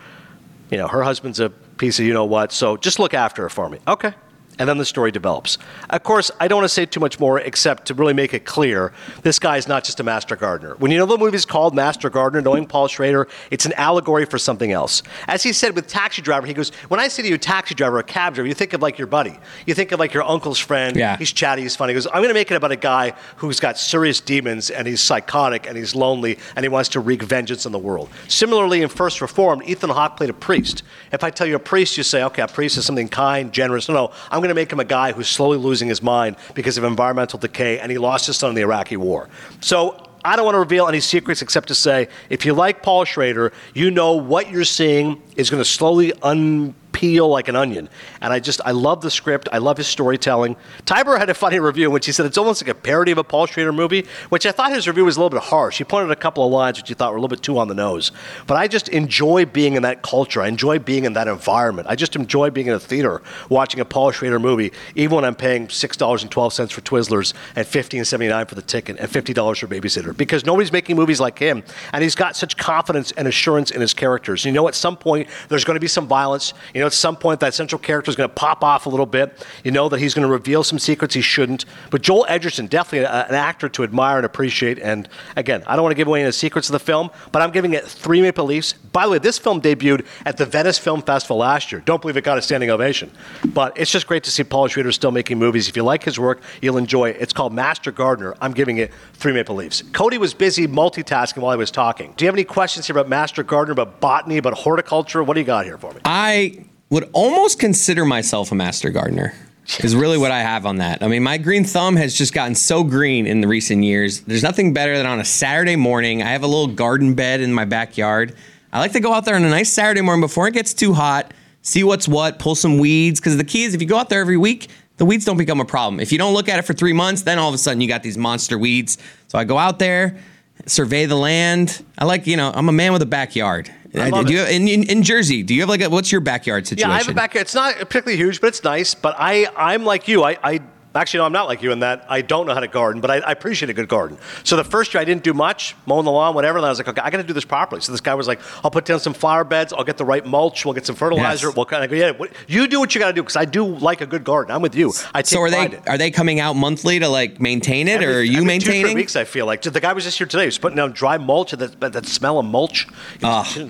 [0.70, 2.52] You know, her husband's a piece of you know what.
[2.52, 3.80] So just look after her for me.
[3.88, 4.14] Okay
[4.60, 5.58] and then the story develops.
[5.90, 8.46] Of course, I don't want to say too much more except to really make it
[8.46, 10.76] clear this guy is not just a master gardener.
[10.76, 14.38] When you know the movie's called Master Gardener, knowing Paul Schrader, it's an allegory for
[14.38, 15.04] something else.
[15.28, 17.98] As he said with Taxi Driver, he goes, When I say to you taxi driver
[17.98, 19.38] or a cab driver, you think of like your buddy.
[19.66, 20.96] You think of like your uncle's friend.
[20.96, 21.18] Yeah.
[21.18, 21.94] He's chatty, he's funny.
[21.94, 24.88] He goes, I'm going to make it about a guy who's got serious demons and
[24.88, 28.10] he's psychotic and he's lonely and he wants to wreak vengeance on the world.
[28.28, 30.84] Similarly, in First Reformed, Ethan Hawke played a priest.
[31.12, 33.88] If I tell you a priest, you say, Okay, a priest is something kind, generous.
[33.88, 36.78] No, no, I'm going to make him a guy who's slowly losing his mind because
[36.78, 39.30] of environmental decay, and he lost his son in the Iraqi war.
[39.62, 43.06] So I don't want to reveal any secrets except to say if you like Paul
[43.06, 47.90] Schrader, you know what you're seeing is going to slowly un peel like an onion.
[48.22, 49.48] And I just, I love the script.
[49.52, 50.56] I love his storytelling.
[50.86, 53.18] Tiber had a funny review in which he said it's almost like a parody of
[53.18, 55.78] a Paul Schrader movie, which I thought his review was a little bit harsh.
[55.78, 57.68] He pointed a couple of lines which he thought were a little bit too on
[57.68, 58.12] the nose.
[58.48, 60.42] But I just enjoy being in that culture.
[60.42, 61.88] I enjoy being in that environment.
[61.90, 65.36] I just enjoy being in a theater watching a Paul Schrader movie, even when I'm
[65.36, 70.16] paying $6.12 for Twizzlers and $15.79 for the ticket and $50 for babysitter.
[70.16, 71.64] Because nobody's making movies like him.
[71.94, 74.46] And he's got such confidence and assurance in his characters.
[74.46, 76.54] You know, at some point, there's going to be some violence.
[76.74, 79.06] You know, at some point that central character is going to pop off a little
[79.06, 79.46] bit.
[79.64, 81.66] You know that he's going to reveal some secrets he shouldn't.
[81.92, 84.80] But Joel Edgerton, definitely a, an actor to admire and appreciate.
[84.80, 87.52] And again, I don't want to give away any secrets of the film, but I'm
[87.52, 88.74] giving it three Maple Leafs.
[88.74, 91.82] By the way, this film debuted at the Venice Film Festival last year.
[91.86, 93.12] Don't believe it got a standing ovation.
[93.54, 95.68] But it's just great to see Paul Schrader still making movies.
[95.70, 97.18] If you like his work, you'll enjoy it.
[97.20, 98.36] It's called Master Gardener.
[98.42, 99.82] I'm giving it three Maple Leafs.
[99.94, 102.14] Cody was busy multitasking while I was talking.
[102.18, 105.24] Do you have any questions here about Master Gardener, about botany, about horticulture?
[105.24, 106.02] What do you got here for me?
[106.06, 109.34] I would almost consider myself a master gardener.
[109.80, 111.04] Is really what I have on that.
[111.04, 114.22] I mean, my green thumb has just gotten so green in the recent years.
[114.22, 116.24] There's nothing better than on a Saturday morning.
[116.24, 118.34] I have a little garden bed in my backyard.
[118.72, 120.94] I like to go out there on a nice Saturday morning before it gets too
[120.94, 123.20] hot, see what's what, pull some weeds.
[123.20, 125.60] Because the key is if you go out there every week, the weeds don't become
[125.60, 126.00] a problem.
[126.00, 127.90] If you don't look at it for three months, then all of a sudden you
[127.90, 128.98] got these monster weeds.
[129.28, 130.18] So I go out there,
[130.66, 131.84] survey the land.
[131.98, 133.72] I like, you know, I'm a man with a backyard.
[133.96, 134.52] I uh, love do you it.
[134.52, 135.44] in, in, in Jersey?
[135.44, 136.90] Do you have like a what's your backyard situation?
[136.90, 137.44] Yeah, I have a backyard.
[137.44, 138.94] It's not particularly huge, but it's nice.
[138.94, 140.24] But I, I'm like you.
[140.24, 140.62] I, I
[140.98, 143.12] actually no, I'm not like you in that I don't know how to garden, but
[143.12, 144.18] I, I appreciate a good garden.
[144.44, 146.58] So the first year I didn't do much, mowing the lawn, whatever.
[146.58, 147.82] And I was like, okay, I got to do this properly.
[147.82, 149.74] So this guy was like, I'll put down some flower beds.
[149.74, 150.66] I'll get the right mulch.
[150.66, 151.48] We'll get some fertilizer.
[151.48, 151.56] Yes.
[151.56, 152.12] We'll kind of go, yeah.
[152.12, 154.54] What, you do what you got to do because I do like a good garden.
[154.54, 154.94] I'm with you.
[155.14, 155.88] I take so are they it.
[155.88, 158.82] are they coming out monthly to like maintain it, or are Every- you every Two,
[158.82, 159.62] three weeks, I feel like.
[159.62, 160.44] The guy was just here today.
[160.44, 162.88] He was putting down dry mulch, that, that, that smell of mulch.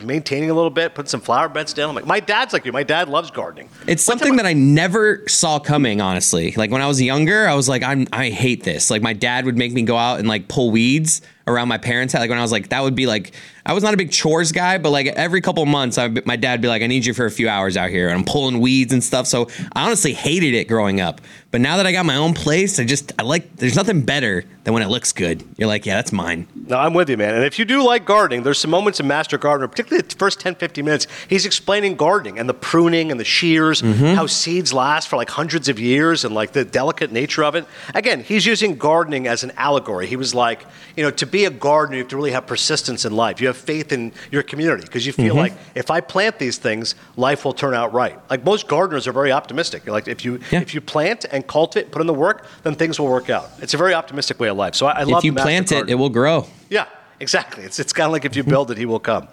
[0.04, 1.90] Maintaining a little bit, putting some flower beds down.
[1.90, 2.72] I'm like, my dad's like you.
[2.72, 3.70] My dad loves gardening.
[3.88, 6.52] It's something that I never saw coming, honestly.
[6.52, 8.90] Like when I was younger, I was like, I'm I hate this.
[8.90, 12.14] Like my dad would make me go out and like pull weeds around my parents'
[12.14, 12.20] house.
[12.20, 13.34] Like when I was like, that would be like,
[13.66, 16.54] I was not a big chores guy, but like every couple months, I, my dad
[16.54, 18.60] would be like, I need you for a few hours out here, and I'm pulling
[18.60, 19.28] weeds and stuff.
[19.28, 21.20] So I honestly hated it growing up.
[21.52, 23.56] But now that I got my own place, I just I like.
[23.56, 25.44] There's nothing better than when it looks good.
[25.58, 26.46] You're like, yeah, that's mine.
[26.68, 27.36] No, I'm with you, man.
[27.36, 30.42] And if you do like gardening, there's some moments in Master Gardener, particularly the first
[30.42, 34.16] 10, 15 minutes, he's explaining gardening and the pruning and the shears, mm-hmm.
[34.16, 37.66] how seeds last for like hundreds of years and like the delicate nature of it.
[37.96, 40.06] Again, he's using gardening as an allegory.
[40.06, 40.66] He was like,
[40.98, 43.42] you know, to be a gardener, you have to really have persistence in life.
[43.42, 45.38] You have faith in your community because you feel mm-hmm.
[45.38, 48.20] like if I plant these things, life will turn out right.
[48.30, 49.88] Like most gardeners are very optimistic.
[49.88, 50.62] Like if you yeah.
[50.62, 53.50] if you plant and cultivate, put in the work, then things will work out.
[53.62, 54.76] It's a very optimistic way of life.
[54.76, 55.20] So I, I love.
[55.20, 56.48] If you plant it, it will grow.
[56.70, 56.86] Yeah,
[57.20, 57.64] exactly.
[57.64, 59.28] It's it's kind of like if you build it, he will come.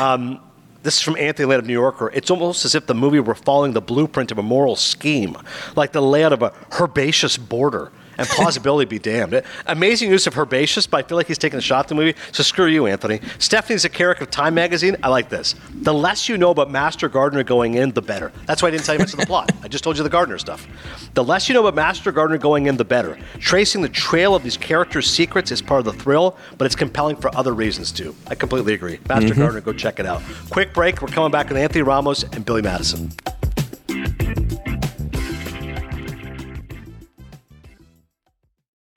[0.00, 0.40] Um,
[0.82, 2.10] this is from Anthony Lane of New Yorker.
[2.12, 5.34] It's almost as if the movie were following the blueprint of a moral scheme,
[5.76, 9.42] like the layout of a herbaceous border and plausibility be damned.
[9.66, 12.14] Amazing use of herbaceous, but I feel like he's taking a shot at the movie.
[12.32, 13.20] So screw you, Anthony.
[13.38, 14.96] Stephanie Zacharek of Time Magazine.
[15.02, 15.54] I like this.
[15.74, 18.32] The less you know about Master Gardener going in, the better.
[18.46, 19.52] That's why I didn't tell you much of the plot.
[19.62, 20.66] I just told you the gardener stuff.
[21.14, 23.18] The less you know about Master Gardener going in, the better.
[23.38, 27.16] Tracing the trail of these characters' secrets is part of the thrill, but it's compelling
[27.16, 28.14] for other reasons too.
[28.26, 28.98] I completely agree.
[29.08, 29.40] Master mm-hmm.
[29.40, 30.22] Gardener, go check it out.
[30.50, 31.02] Quick break.
[31.02, 33.12] We're coming back with Anthony Ramos and Billy Madison.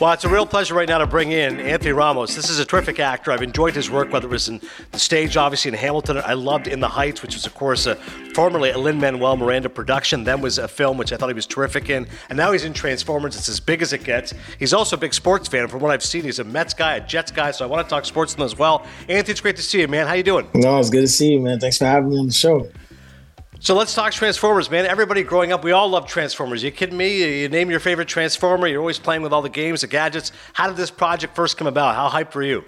[0.00, 2.34] Well, it's a real pleasure right now to bring in Anthony Ramos.
[2.34, 3.30] This is a terrific actor.
[3.30, 6.18] I've enjoyed his work, whether it was in the stage, obviously in Hamilton.
[6.18, 7.94] I loved In the Heights, which was, of course, a,
[8.34, 10.24] formerly a Lin Manuel Miranda production.
[10.24, 12.72] Then was a film which I thought he was terrific in, and now he's in
[12.72, 13.36] Transformers.
[13.36, 14.34] It's as big as it gets.
[14.58, 15.68] He's also a big sports fan.
[15.68, 17.52] From what I've seen, he's a Mets guy, a Jets guy.
[17.52, 18.84] So I want to talk sports with him as well.
[19.08, 20.08] Anthony, it's great to see you, man.
[20.08, 20.48] How you doing?
[20.54, 21.60] No, it's good to see you, man.
[21.60, 22.68] Thanks for having me on the show.
[23.64, 24.84] So let's talk Transformers, man.
[24.84, 26.62] Everybody growing up, we all love Transformers.
[26.62, 27.40] You kidding me?
[27.40, 28.66] You name your favorite Transformer.
[28.66, 30.32] You're always playing with all the games, the gadgets.
[30.52, 31.94] How did this project first come about?
[31.94, 32.62] How hyped were you?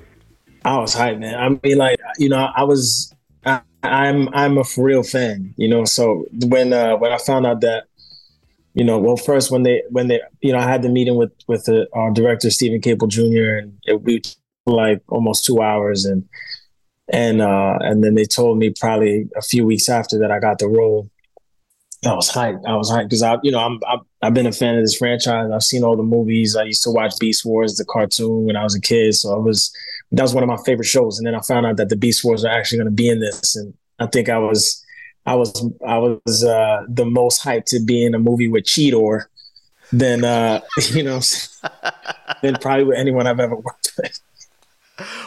[0.65, 1.35] I was hyped, man.
[1.35, 3.15] I mean, like you know, I was.
[3.45, 5.85] I, I'm I'm a for real fan, you know.
[5.85, 7.85] So when uh, when I found out that,
[8.73, 11.33] you know, well, first when they when they you know I had the meeting with
[11.47, 13.59] with the, our director Steven Caple Jr.
[13.59, 14.23] and it, we
[14.65, 16.27] like almost two hours and
[17.13, 20.59] and uh, and then they told me probably a few weeks after that I got
[20.59, 21.11] the role.
[22.05, 22.65] I was hyped.
[22.67, 24.97] I was hyped because I, you know, I'm, i have been a fan of this
[24.97, 25.51] franchise.
[25.53, 26.55] I've seen all the movies.
[26.55, 29.15] I used to watch Beast Wars, the cartoon, when I was a kid.
[29.15, 29.73] So I was
[30.13, 31.19] that was one of my favorite shows.
[31.19, 33.21] And then I found out that the Beast Wars are actually going to be in
[33.21, 34.85] this, and I think I was,
[35.25, 39.25] I was, I was uh, the most hyped to be in a movie with Cheetor
[39.93, 41.21] than uh, you know,
[42.43, 44.21] than probably with anyone I've ever worked with.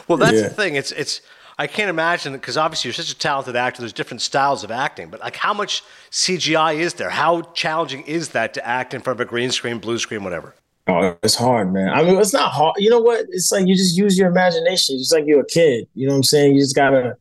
[0.08, 0.42] Well, that's yeah.
[0.44, 0.76] the thing.
[0.76, 1.22] It's it's
[1.60, 3.82] I can't imagine because obviously you're such a talented actor.
[3.82, 7.10] There's different styles of acting, but like how much CGI is there?
[7.10, 10.56] How challenging is that to act in front of a green screen, blue screen, whatever?
[10.88, 11.89] Oh, it's hard, man.
[11.89, 12.76] I mean, it's not hard.
[12.78, 13.26] You know what?
[13.32, 14.95] It's like you just use your imagination.
[14.95, 15.86] It's like you're a kid.
[15.95, 16.54] You know what I'm saying?
[16.54, 17.17] You just gotta,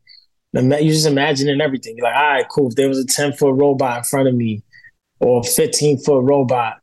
[0.52, 1.96] you just imagining everything.
[1.96, 2.68] You're like, all right, cool.
[2.68, 4.62] If there was a 10 foot robot in front of me,
[5.18, 6.76] or a 15 foot robot,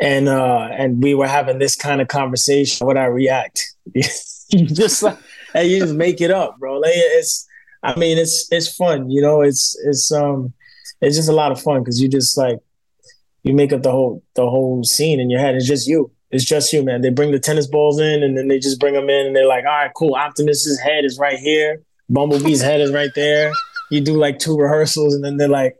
[0.00, 3.74] and uh, and we were having this kind of conversation, would I react?
[3.94, 5.18] you just like
[5.62, 6.78] you just make it up, bro.
[6.78, 7.46] Like it's,
[7.82, 9.42] I mean, it's it's fun, you know.
[9.42, 10.52] It's it's um,
[11.00, 12.58] it's just a lot of fun because you just like
[13.42, 15.54] you make up the whole the whole scene in your head.
[15.54, 16.10] It's just you.
[16.30, 17.02] It's just you, man.
[17.02, 19.46] They bring the tennis balls in, and then they just bring them in, and they're
[19.46, 20.14] like, "All right, cool.
[20.14, 21.82] Optimus's head is right here.
[22.10, 23.52] Bumblebee's head is right there."
[23.90, 25.76] You do like two rehearsals, and then they're like,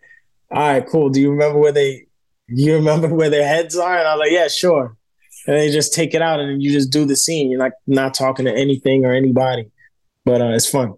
[0.53, 1.09] "All right, cool.
[1.11, 2.07] Do you remember where they?
[2.47, 4.96] You remember where their heads are?" And I'm like, "Yeah, sure."
[5.47, 7.51] And they just take it out and you just do the scene.
[7.51, 9.71] You're like not talking to anything or anybody,
[10.25, 10.95] but uh, it's fun.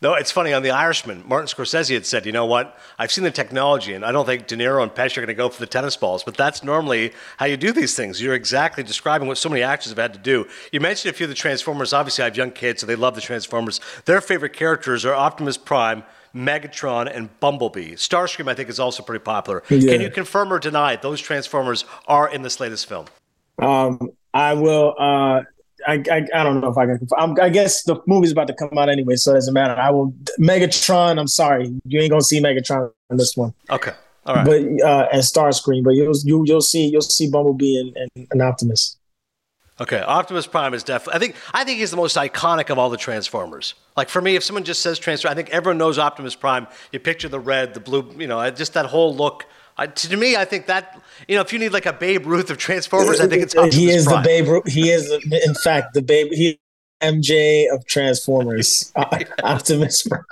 [0.00, 0.52] No, it's funny.
[0.52, 2.78] On The Irishman, Martin Scorsese had said, you know what?
[3.00, 5.34] I've seen the technology, and I don't think De Niro and Pesci are going to
[5.34, 8.22] go for the tennis balls, but that's normally how you do these things.
[8.22, 10.46] You're exactly describing what so many actors have had to do.
[10.70, 11.92] You mentioned a few of the Transformers.
[11.92, 13.80] Obviously, I have young kids, so they love the Transformers.
[14.04, 17.94] Their favorite characters are Optimus Prime, Megatron, and Bumblebee.
[17.94, 19.64] Starscream, I think, is also pretty popular.
[19.68, 19.90] Yeah.
[19.90, 23.06] Can you confirm or deny those Transformers are in this latest film?
[23.58, 24.94] Um, I will.
[24.98, 25.42] Uh,
[25.86, 27.06] I, I, I don't know if I can.
[27.16, 29.74] I'm, I guess the movie's about to come out anyway, so it doesn't matter.
[29.74, 30.12] I will.
[30.40, 31.18] Megatron.
[31.18, 33.54] I'm sorry, you ain't gonna see Megatron in this one.
[33.70, 33.92] Okay.
[34.26, 34.44] All right.
[34.44, 38.42] But uh, and Starscream, but you'll you, you'll see you'll see Bumblebee and, and, and
[38.42, 38.96] Optimus.
[39.80, 41.16] Okay, Optimus Prime is definitely.
[41.16, 43.74] I think I think he's the most iconic of all the Transformers.
[43.96, 46.66] Like for me, if someone just says Transformer, I think everyone knows Optimus Prime.
[46.92, 49.46] You picture the red, the blue, you know, just that whole look.
[49.78, 52.50] I, to me, I think that you know, if you need like a Babe Ruth
[52.50, 54.22] of Transformers, I think it's Optimus he is Prime.
[54.22, 54.48] the Babe.
[54.48, 55.10] Ruth- He is,
[55.46, 56.32] in fact, the Babe.
[56.32, 56.58] He
[57.00, 58.92] MJ of Transformers.
[59.44, 60.24] Optimus Prime,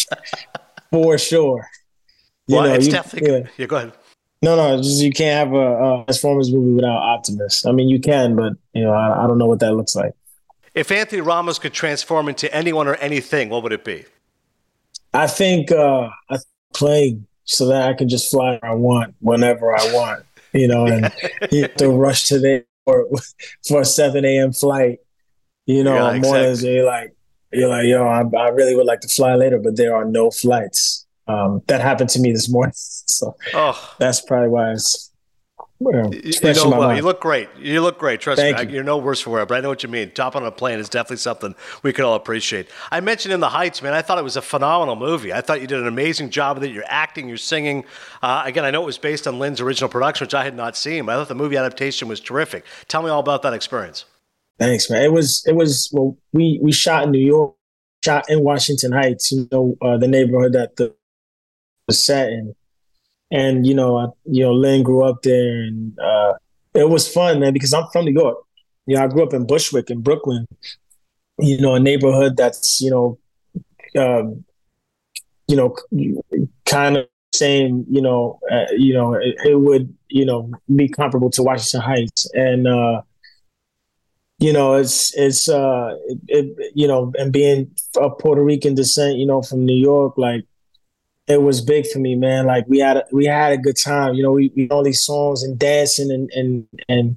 [0.90, 1.68] for sure.
[2.48, 3.46] You well, know, it's you- definitely yeah.
[3.56, 3.92] Yeah, go ahead.
[4.44, 7.64] No, no, just you can't have a, a Transformers movie without Optimus.
[7.64, 10.12] I mean, you can, but you know, I, I don't know what that looks like.
[10.74, 14.04] If Anthony Ramos could transform into anyone or anything, what would it be?
[15.14, 16.38] I think uh, I
[16.74, 20.86] playing so that I can just fly where I want whenever I want, you know,
[20.86, 21.12] and
[21.52, 23.08] you have to rush to the airport
[23.68, 24.52] for a seven a.m.
[24.52, 24.98] flight.
[25.66, 26.74] You know, Yeah, on mornings exactly.
[26.74, 27.14] you're like,
[27.52, 30.30] you're like, yo, I, I really would like to fly later, but there are no
[30.30, 31.06] flights.
[31.28, 35.11] Um, that happened to me this morning, so Oh, that's probably why it's.
[35.82, 37.48] Well, you, it's you fresh in know, well, you look great.
[37.58, 38.20] You look great.
[38.20, 38.64] Trust Thank me.
[38.64, 38.70] You.
[38.76, 40.10] you're no worse for wear, but I know what you mean.
[40.10, 42.68] Top on a plane is definitely something we could all appreciate.
[42.90, 43.92] I mentioned in the Heights, man.
[43.92, 45.32] I thought it was a phenomenal movie.
[45.32, 46.72] I thought you did an amazing job with it.
[46.72, 47.84] You're acting, you're singing.
[48.22, 50.76] Uh, again, I know it was based on Lin's original production, which I had not
[50.76, 52.64] seen, but I thought the movie adaptation was terrific.
[52.88, 54.04] Tell me all about that experience.
[54.58, 55.02] Thanks, man.
[55.02, 57.54] It was it was well, we we shot in New York,
[58.04, 60.94] shot in Washington Heights, you know, uh, the neighborhood that the
[61.88, 62.54] was set in,
[63.32, 66.34] and you know, I, you know, Lin grew up there, and uh,
[66.74, 68.38] it was fun, man, because I'm from New York.
[68.86, 70.46] You know, I grew up in Bushwick in Brooklyn.
[71.38, 73.18] You know, a neighborhood that's you know,
[73.98, 74.44] um,
[75.48, 75.74] you know,
[76.66, 77.86] kind of same.
[77.90, 82.30] You know, uh, you know, it, it would you know be comparable to Washington Heights,
[82.34, 82.68] and.
[82.68, 83.02] uh
[84.38, 89.18] you know, it's it's uh, it, it, you know, and being of Puerto Rican descent,
[89.18, 90.44] you know, from New York, like
[91.26, 92.46] it was big for me, man.
[92.46, 94.32] Like we had a, we had a good time, you know.
[94.32, 97.16] We we all these songs and dancing and and and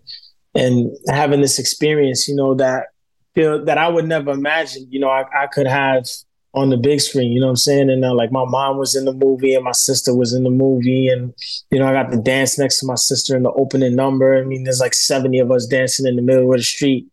[0.54, 2.88] and having this experience, you know, that
[3.34, 6.06] feel that I would never imagine, you know, I, I could have
[6.54, 7.34] on the big screen.
[7.34, 7.90] You know what I'm saying?
[7.90, 10.50] And uh, like my mom was in the movie and my sister was in the
[10.50, 11.34] movie, and
[11.72, 14.38] you know, I got to dance next to my sister in the opening number.
[14.38, 17.08] I mean, there's like 70 of us dancing in the middle of the street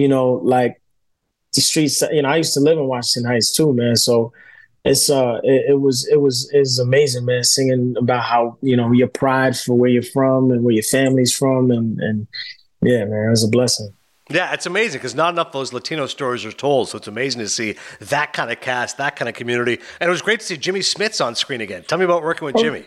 [0.00, 0.80] you know, like
[1.54, 2.02] the streets.
[2.10, 3.96] You know, I used to live in Washington Heights too, man.
[3.96, 4.32] So
[4.84, 7.44] it's uh, it, it was it was amazing, man.
[7.44, 11.36] Singing about how you know your pride for where you're from and where your family's
[11.36, 12.26] from, and and
[12.82, 13.92] yeah, man, it was a blessing.
[14.30, 16.88] Yeah, it's amazing because not enough of those Latino stories are told.
[16.88, 19.80] So it's amazing to see that kind of cast, that kind of community.
[19.98, 21.82] And it was great to see Jimmy Smits on screen again.
[21.82, 22.84] Tell me about working with Jimmy.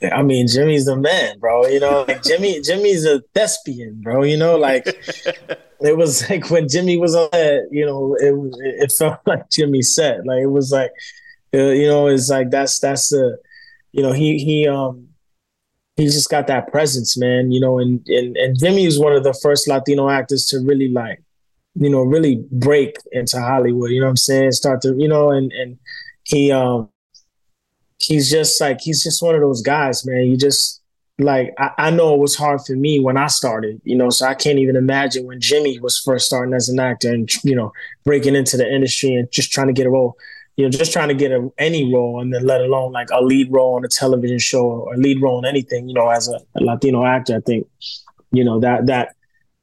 [0.00, 1.66] Yeah, I mean, Jimmy's the man, bro.
[1.66, 4.24] You know, like Jimmy, Jimmy's a thespian, bro.
[4.24, 4.84] You know, like
[5.80, 8.34] it was like when Jimmy was on that, you know, it
[8.82, 10.90] it felt like Jimmy said, like it was like,
[11.52, 13.38] you know, it's like that's that's the,
[13.92, 15.08] you know, he he um
[15.96, 17.50] he just got that presence, man.
[17.50, 20.88] You know, and and and Jimmy was one of the first Latino actors to really
[20.88, 21.22] like,
[21.74, 23.90] you know, really break into Hollywood.
[23.90, 24.52] You know what I'm saying?
[24.52, 25.78] Start to, you know, and and
[26.24, 26.88] he um
[27.98, 30.24] he's just like he's just one of those guys, man.
[30.24, 30.80] You just
[31.18, 34.26] like I, I know it was hard for me when I started, you know, so
[34.26, 37.72] I can't even imagine when Jimmy was first starting as an actor and you know
[38.04, 40.16] breaking into the industry and just trying to get a role,
[40.56, 43.22] you know, just trying to get a, any role and then let alone like a
[43.22, 46.28] lead role on a television show or a lead role in anything, you know, as
[46.28, 47.36] a, a Latino actor.
[47.36, 47.66] I think,
[48.32, 49.14] you know, that that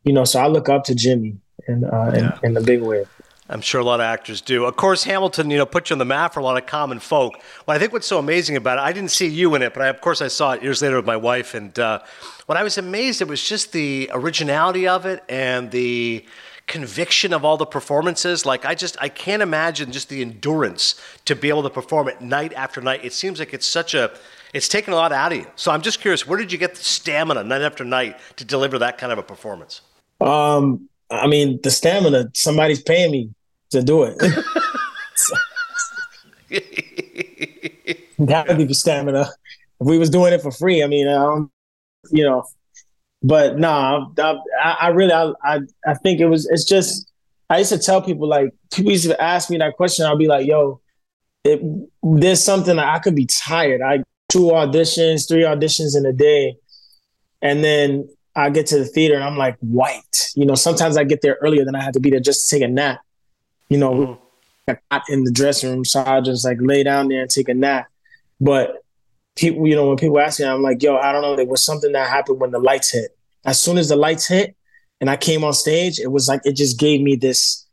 [0.03, 2.37] you know, so I look up to Jimmy in uh, Yeah.
[2.41, 3.05] in, in the big way.
[3.49, 4.65] I'm sure a lot of actors do.
[4.65, 6.99] Of course, Hamilton, you know, put you on the map for a lot of common
[6.99, 7.33] folk.
[7.63, 9.83] What I think what's so amazing about it, I didn't see you in it, but
[9.83, 11.53] I, of course I saw it years later with my wife.
[11.53, 11.99] And uh,
[12.47, 16.25] what I was amazed at was just the originality of it and the
[16.67, 18.45] conviction of all the performances.
[18.45, 22.21] Like I just, I can't imagine just the endurance to be able to perform it
[22.21, 23.03] night after night.
[23.03, 24.11] It seems like it's such a,
[24.53, 25.47] it's taken a lot out of you.
[25.55, 28.77] So I'm just curious, where did you get the stamina night after night to deliver
[28.79, 29.81] that kind of a performance?
[30.21, 32.31] Um, I mean, the stamina.
[32.33, 33.29] Somebody's paying me
[33.71, 34.17] to do it.
[38.25, 39.29] Gotta give you stamina.
[39.79, 41.51] If we was doing it for free, I mean, um,
[42.11, 42.43] you know,
[43.23, 46.47] but no, nah, I, I really, I, I, I think it was.
[46.49, 47.11] It's just.
[47.49, 50.05] I used to tell people like people used to ask me that question.
[50.05, 50.81] I'll be like, "Yo,
[51.43, 51.61] it,
[52.03, 53.81] there's something that I could be tired.
[53.81, 56.57] I two auditions, three auditions in a day,
[57.41, 60.29] and then I get to the theater and I'm like white.
[60.35, 62.55] You know, sometimes I get there earlier than I had to be there just to
[62.55, 62.99] take a nap.
[63.69, 64.71] You know, mm-hmm.
[64.73, 67.49] got hot in the dressing room, so I just like lay down there and take
[67.49, 67.87] a nap.
[68.39, 68.83] But
[69.37, 71.35] people, you know, when people ask me, I'm like, yo, I don't know.
[71.35, 73.17] There was something that happened when the lights hit.
[73.45, 74.55] As soon as the lights hit,
[74.99, 77.65] and I came on stage, it was like it just gave me this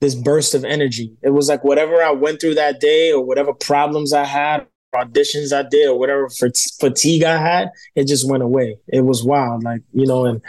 [0.00, 1.12] this burst of energy.
[1.22, 5.52] It was like whatever I went through that day or whatever problems I had, auditions
[5.52, 6.28] I did or whatever
[6.80, 8.78] fatigue I had, it just went away.
[8.88, 10.40] It was wild, like you know, and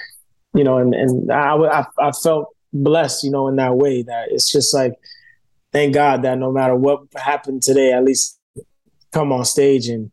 [0.54, 4.30] you know, and and I I, I felt blessed, you know, in that way that
[4.32, 4.94] it's just like
[5.74, 8.40] thank God that no matter what happened today, at least
[9.12, 10.12] come on stage and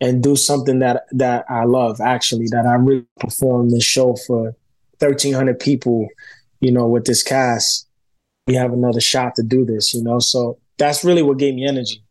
[0.00, 4.54] and do something that that I love actually that I really perform this show for
[4.98, 6.08] 1300 people,
[6.60, 7.86] you know, with this cast.
[8.46, 10.18] We have another shot to do this, you know.
[10.18, 12.02] So that's really what gave me energy.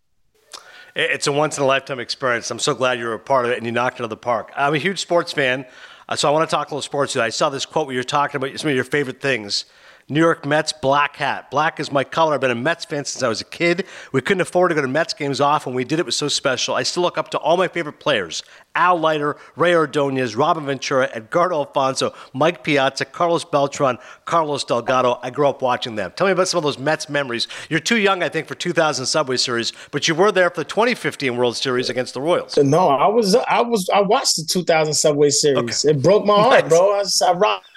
[0.95, 2.49] It's a once in a lifetime experience.
[2.49, 4.09] I'm so glad you were a part of it and you knocked it out of
[4.09, 4.51] the park.
[4.55, 5.65] I'm a huge sports fan,
[6.09, 7.15] uh, so I want to talk a little sports.
[7.15, 9.65] I saw this quote where you're talking about some of your favorite things
[10.09, 11.51] New York Mets black hat.
[11.51, 12.33] Black is my color.
[12.33, 13.85] I've been a Mets fan since I was a kid.
[14.13, 15.73] We couldn't afford to go to Mets games often.
[15.73, 16.75] We did it was so special.
[16.75, 18.41] I still look up to all my favorite players:
[18.73, 25.19] Al Leiter, Rey Ordonez, Robin Ventura, Edgardo Alfonzo, Mike Piazza, Carlos Beltran, Carlos Delgado.
[25.23, 26.13] I grew up watching them.
[26.15, 27.49] Tell me about some of those Mets memories.
[27.69, 30.69] You're too young, I think, for 2000 Subway Series, but you were there for the
[30.69, 32.55] 2015 World Series against the Royals.
[32.55, 33.35] No, I was.
[33.35, 33.89] I was.
[33.93, 35.83] I watched the 2000 Subway Series.
[35.83, 35.97] Okay.
[35.97, 36.69] It broke my heart, nice.
[36.69, 36.93] bro.
[36.93, 37.67] I, I rocked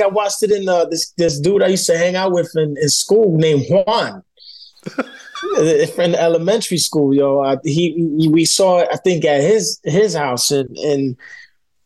[0.00, 2.76] I watched it in the this this dude I used to hang out with in,
[2.80, 4.22] in school named Juan.
[5.98, 7.40] in elementary school, yo.
[7.40, 11.16] I, he, he, we saw it, I think, at his his house, and and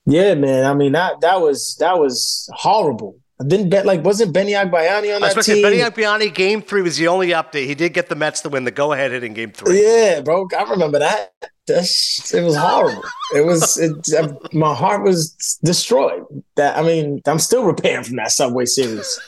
[0.04, 0.64] yeah, man.
[0.64, 3.18] I mean that that was that was horrible.
[3.38, 5.62] I didn't bet like wasn't Benny Agbayani on that team?
[5.62, 7.66] Benny Agbayani game three was the only update.
[7.66, 9.82] He did get the Mets to win the go ahead hit in game three.
[9.82, 10.48] Yeah, bro.
[10.56, 11.34] I remember that.
[11.66, 13.02] That's, it was horrible.
[13.34, 16.24] It was it, my heart was destroyed.
[16.54, 19.20] That I mean, I'm still repairing from that Subway series.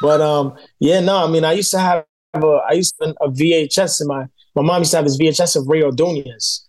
[0.00, 3.16] But um, yeah, no, I mean, I used to have a I used to have
[3.20, 6.66] a VHS in my my mom used to have this VHS of Rey Ordonez.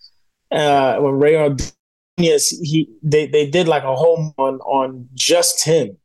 [0.52, 5.98] Uh, when Rey Ordonez, he they they did like a home on on just him.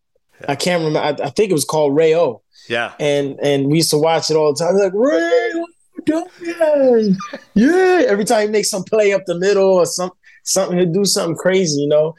[0.47, 1.01] I can't remember.
[1.01, 2.43] I, I think it was called Ray O.
[2.69, 2.93] Yeah.
[3.01, 4.77] And and we used to watch it all the time.
[4.77, 5.65] Like Ray,
[6.05, 7.17] doing?
[7.55, 8.03] Yeah.
[8.07, 10.11] Every time he makes some play up the middle or some
[10.45, 12.15] something to do something crazy, you know.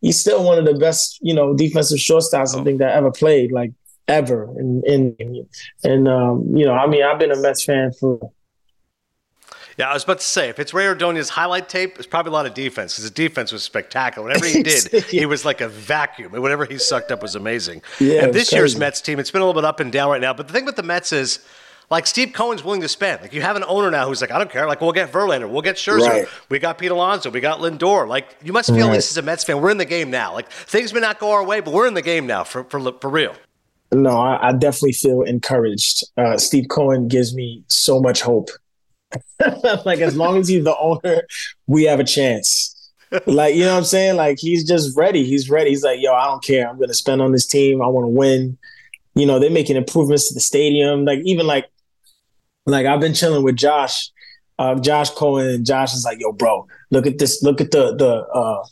[0.00, 2.60] He's still one of the best, you know, defensive shortstops oh.
[2.60, 3.72] I think that ever played, like
[4.06, 4.44] ever.
[4.56, 5.46] And and
[5.82, 8.30] and um, you know, I mean, I've been a Mets fan for
[9.76, 12.32] yeah, I was about to say, if it's Rey Ordonez's highlight tape, it's probably a
[12.32, 14.28] lot of defense because the defense was spectacular.
[14.28, 15.00] Whatever he did, yeah.
[15.00, 16.32] he was like a vacuum.
[16.34, 17.82] And whatever he sucked up was amazing.
[17.98, 20.20] Yeah, and this year's Mets team, it's been a little bit up and down right
[20.20, 20.32] now.
[20.32, 21.44] But the thing with the Mets is,
[21.90, 23.22] like Steve Cohen's willing to spend.
[23.22, 24.66] Like you have an owner now who's like, I don't care.
[24.66, 26.28] Like we'll get Verlander, we'll get Scherzer, right.
[26.48, 28.08] we got Pete Alonso, we got Lindor.
[28.08, 28.94] Like you must feel right.
[28.94, 29.60] this is a Mets fan.
[29.60, 30.32] We're in the game now.
[30.32, 32.80] Like things may not go our way, but we're in the game now for for,
[33.00, 33.34] for real.
[33.92, 36.04] No, I, I definitely feel encouraged.
[36.16, 38.50] Uh, Steve Cohen gives me so much hope.
[39.84, 41.22] like as long as he's the owner,
[41.66, 42.70] we have a chance.
[43.26, 44.16] Like you know what I'm saying?
[44.16, 45.24] Like he's just ready.
[45.24, 45.70] He's ready.
[45.70, 46.68] He's like, yo, I don't care.
[46.68, 47.82] I'm gonna spend on this team.
[47.82, 48.58] I want to win.
[49.14, 51.04] You know, they're making improvements to the stadium.
[51.04, 51.66] Like even like
[52.66, 54.10] like I've been chilling with Josh,
[54.58, 57.42] uh, Josh Cohen, and Josh is like, "Yo, bro, look at this.
[57.42, 58.64] Look at the the uh,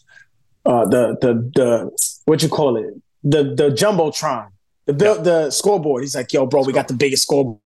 [0.66, 1.90] uh, the the the
[2.24, 4.48] what you call it, the the jumbotron,
[4.86, 5.22] the yeah.
[5.22, 7.61] the scoreboard." He's like, "Yo, bro, we got the biggest scoreboard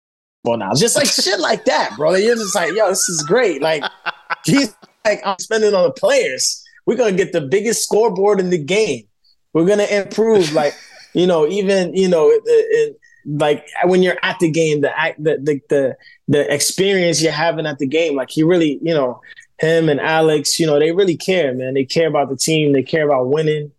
[0.44, 2.14] now." Just like shit like that, bro.
[2.14, 3.82] You're just like, "Yo, this is great." Like
[4.44, 6.62] he's like, "I'm spending on the players.
[6.86, 9.06] We're gonna get the biggest scoreboard in the game.
[9.52, 10.74] We're gonna improve." Like
[11.14, 15.22] you know, even you know, it, it, like when you're at the game, the act,
[15.22, 15.96] the, the the
[16.28, 19.20] the experience you're having at the game, like he really, you know,
[19.58, 21.74] him and Alex, you know, they really care, man.
[21.74, 22.72] They care about the team.
[22.72, 23.72] They care about winning.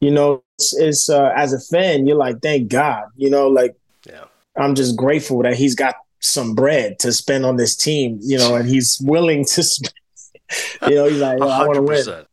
[0.00, 3.04] You know, it's, it's uh, as a fan, you're like, thank God.
[3.16, 3.74] You know, like
[4.06, 4.24] yeah.
[4.56, 8.18] I'm just grateful that he's got some bread to spend on this team.
[8.22, 9.62] You know, and he's willing to.
[9.62, 9.94] Spend,
[10.88, 12.24] you know, he's like, I want to win.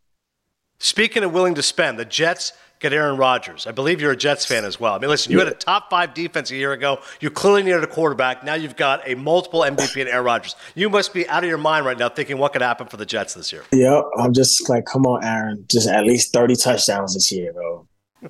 [0.80, 3.67] Speaking of willing to spend, the Jets get Aaron Rodgers.
[3.67, 4.93] I believe you're a Jets fan as well.
[4.93, 6.99] I mean, listen, you had a top five defense a year ago.
[7.19, 8.43] You clearly needed a quarterback.
[8.43, 10.56] Now you've got a multiple MVP in Aaron Rodgers.
[10.75, 13.06] You must be out of your mind right now thinking what could happen for the
[13.06, 13.63] Jets this year.
[13.71, 17.88] Yeah, I'm just like, come on, Aaron, just at least 30 touchdowns this year, bro.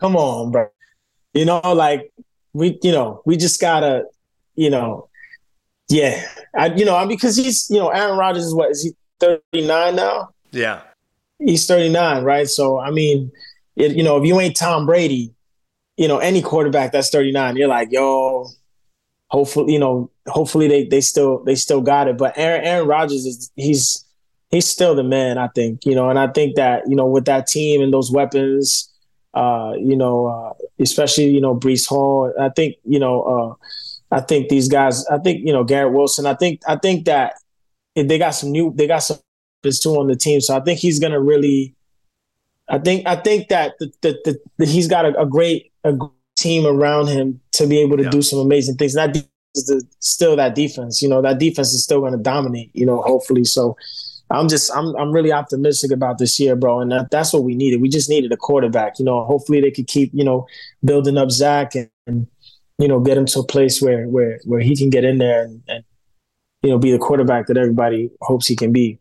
[0.00, 0.68] come on, bro.
[1.32, 2.12] You know, like
[2.52, 4.04] we, you know, we just gotta,
[4.54, 5.08] you know,
[5.88, 6.24] yeah,
[6.56, 10.30] I, you know, because he's, you know, Aaron Rodgers is what is he 39 now?
[10.50, 10.82] Yeah
[11.40, 12.48] he's 39, right?
[12.48, 13.32] So I mean,
[13.76, 15.34] it, you know, if you ain't Tom Brady,
[15.96, 18.46] you know, any quarterback that's 39, you're like, yo,
[19.28, 22.16] hopefully, you know, hopefully they they still they still got it.
[22.16, 24.04] But Aaron Aaron Rodgers is he's
[24.50, 27.24] he's still the man, I think, you know, and I think that, you know, with
[27.26, 28.89] that team and those weapons,
[29.34, 34.20] uh, you know, uh, especially, you know, Breece Hall, I think, you know, uh, I
[34.20, 37.34] think these guys, I think, you know, Garrett Wilson, I think, I think that
[37.94, 39.18] they got some new, they got some
[39.62, 40.40] is too on the team.
[40.40, 41.74] So I think he's gonna really
[42.70, 45.92] I think I think that the, the, the, he's got a, a great a
[46.36, 48.10] team around him to be able to yeah.
[48.10, 48.94] do some amazing things.
[48.94, 49.26] And that
[49.56, 51.02] is the, still that defense.
[51.02, 52.70] You know, that defense is still going to dominate.
[52.72, 53.44] You know, hopefully.
[53.44, 53.76] So
[54.30, 56.80] I'm just I'm I'm really optimistic about this year, bro.
[56.80, 57.80] And that, that's what we needed.
[57.80, 58.98] We just needed a quarterback.
[58.98, 60.46] You know, hopefully they could keep you know
[60.84, 62.26] building up Zach and, and
[62.78, 65.42] you know get him to a place where where where he can get in there
[65.42, 65.84] and, and
[66.62, 68.98] you know be the quarterback that everybody hopes he can be.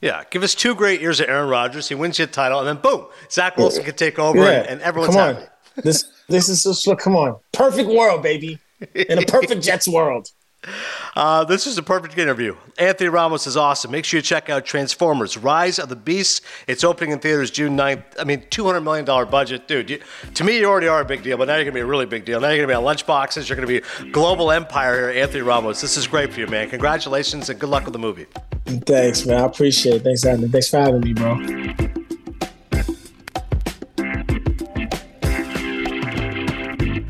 [0.00, 1.88] Yeah, give us two great years of Aaron Rodgers.
[1.88, 3.86] He wins you a title, and then boom, Zach Wilson yeah.
[3.86, 4.50] can take over, yeah.
[4.50, 5.46] and, and, everyone's come happy.
[5.76, 8.58] This this is just come on, perfect world, baby,
[8.94, 10.30] in a perfect Jets world.
[11.16, 12.56] Uh, this is a perfect interview.
[12.76, 13.92] Anthony Ramos is awesome.
[13.92, 16.40] Make sure you check out Transformers Rise of the Beasts.
[16.66, 18.02] It's opening in theaters June 9th.
[18.18, 19.68] I mean, $200 million budget.
[19.68, 20.00] Dude, you,
[20.34, 21.86] to me, you already are a big deal, but now you're going to be a
[21.86, 22.40] really big deal.
[22.40, 23.48] Now you're going to be on lunchboxes.
[23.48, 25.80] You're going to be global empire here, Anthony Ramos.
[25.80, 26.68] This is great for you, man.
[26.68, 28.26] Congratulations and good luck with the movie.
[28.66, 29.40] Thanks, man.
[29.40, 30.02] I appreciate it.
[30.02, 30.48] Thanks, Anthony.
[30.48, 32.03] Thanks for having me, bro.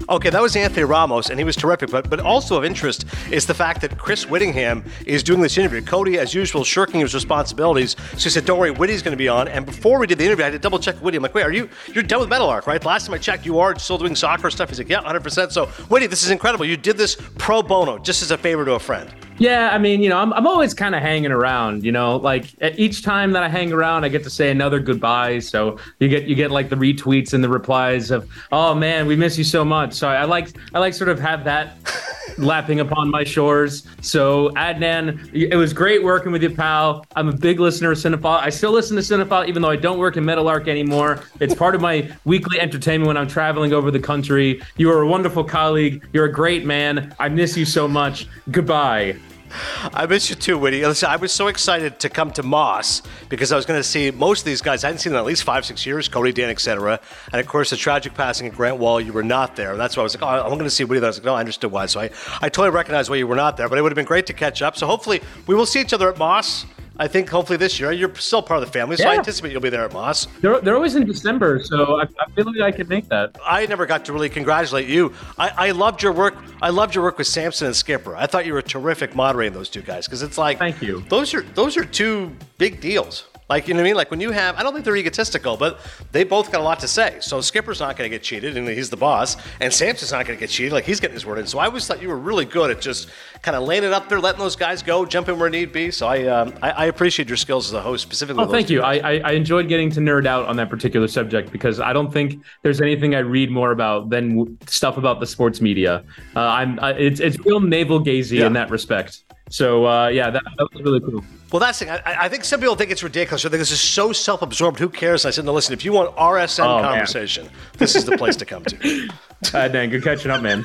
[0.09, 1.91] Okay, that was Anthony Ramos, and he was terrific.
[1.91, 5.81] But but also of interest is the fact that Chris Whittingham is doing this interview.
[5.81, 7.97] Cody, as usual, shirking his responsibilities.
[8.13, 10.25] So he said, "Don't worry, Whitty's going to be on." And before we did the
[10.25, 11.17] interview, I had to double check Whitty.
[11.17, 13.59] I'm like, "Wait, are you you're done with Meadowlark, right?" Last time I checked, you
[13.59, 14.69] are still doing soccer stuff.
[14.69, 16.67] He's like, "Yeah, 100." percent So Whitty, this is incredible.
[16.67, 19.09] You did this pro bono, just as a favor to a friend.
[19.39, 22.55] Yeah, I mean, you know, I'm, I'm always kind of hanging around, you know, like
[22.79, 25.41] each time that I hang around, I get to say another goodbye.
[25.41, 29.17] So you get, you get like the retweets and the replies of, oh man, we
[29.17, 29.95] miss you so much.
[29.95, 31.77] So I like, I like sort of have that
[32.39, 33.87] lapping upon my shores.
[34.01, 37.05] So Adnan, it was great working with you, pal.
[37.17, 38.41] I'm a big listener of Cinephile.
[38.41, 41.25] I still listen to Cinephile, even though I don't work in Meadowlark anymore.
[41.41, 44.63] It's part of my weekly entertainment when I'm traveling over the country.
[44.77, 46.07] You are a wonderful colleague.
[46.13, 47.15] You're a great man.
[47.19, 48.29] I miss you so much.
[48.51, 49.17] Goodbye.
[49.95, 50.85] I miss you too, Whitty.
[50.85, 54.11] Listen, I was so excited to come to Moss because I was going to see
[54.11, 54.85] most of these guys.
[54.85, 56.09] I hadn't seen them in at least five, six years.
[56.09, 57.01] Cody, Dan, etc.
[57.33, 59.73] And of course, the tragic passing of Grant Wahl, You were not there.
[59.73, 61.05] And that's why I was like, oh, I'm going to see Whitty.
[61.05, 61.87] I was like, no, I understood why.
[61.87, 63.69] So I, I totally recognized why you were not there.
[63.69, 64.77] But it would have been great to catch up.
[64.77, 66.67] So hopefully, we will see each other at Moss.
[66.99, 69.11] I think hopefully this year you're still part of the family, so yeah.
[69.11, 70.27] I anticipate you'll be there at Moss.
[70.41, 73.37] They're, they're always in December, so I, I feel like I can make that.
[73.45, 75.13] I never got to really congratulate you.
[75.37, 76.37] I, I loved your work.
[76.63, 78.17] I loved your work with Samson and Skipper.
[78.17, 81.05] I thought you were terrific moderating those two guys because it's like thank you.
[81.09, 83.25] Those are those are two big deals.
[83.49, 83.97] Like, you know what I mean?
[83.97, 85.79] Like when you have, I don't think they're egotistical, but
[86.13, 87.19] they both got a lot to say.
[87.21, 90.39] So Skipper's not going to get cheated, and he's the boss, and Samson's not going
[90.39, 90.73] to get cheated.
[90.73, 91.47] Like he's getting his word in.
[91.47, 93.11] So I always thought you were really good at just
[93.43, 95.91] kind of laying it up there, letting those guys go, jumping where need be.
[95.91, 98.45] So I, um, I, I, appreciate your skills as a host, specifically.
[98.45, 98.81] Oh, thank you.
[98.81, 102.43] I, I, enjoyed getting to nerd out on that particular subject because I don't think
[102.63, 106.03] there's anything I read more about than stuff about the sports media.
[106.35, 108.47] Uh, I'm, uh, it's, it's real navel gazy yeah.
[108.47, 109.25] in that respect.
[109.51, 111.23] So uh, yeah, that, that, was really cool.
[111.55, 111.95] Well, that's the thing.
[112.05, 113.47] I, I, think some people think it's ridiculous.
[113.47, 114.77] I think this is so self-absorbed.
[114.81, 115.25] Who cares?
[115.25, 115.73] I said, no, listen.
[115.73, 117.55] If you want RSM oh, conversation, man.
[117.79, 119.09] this is the place to come to.
[119.55, 120.65] uh, Dan, good catching up, man.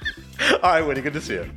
[0.52, 1.50] All right, Whitty, good to see you.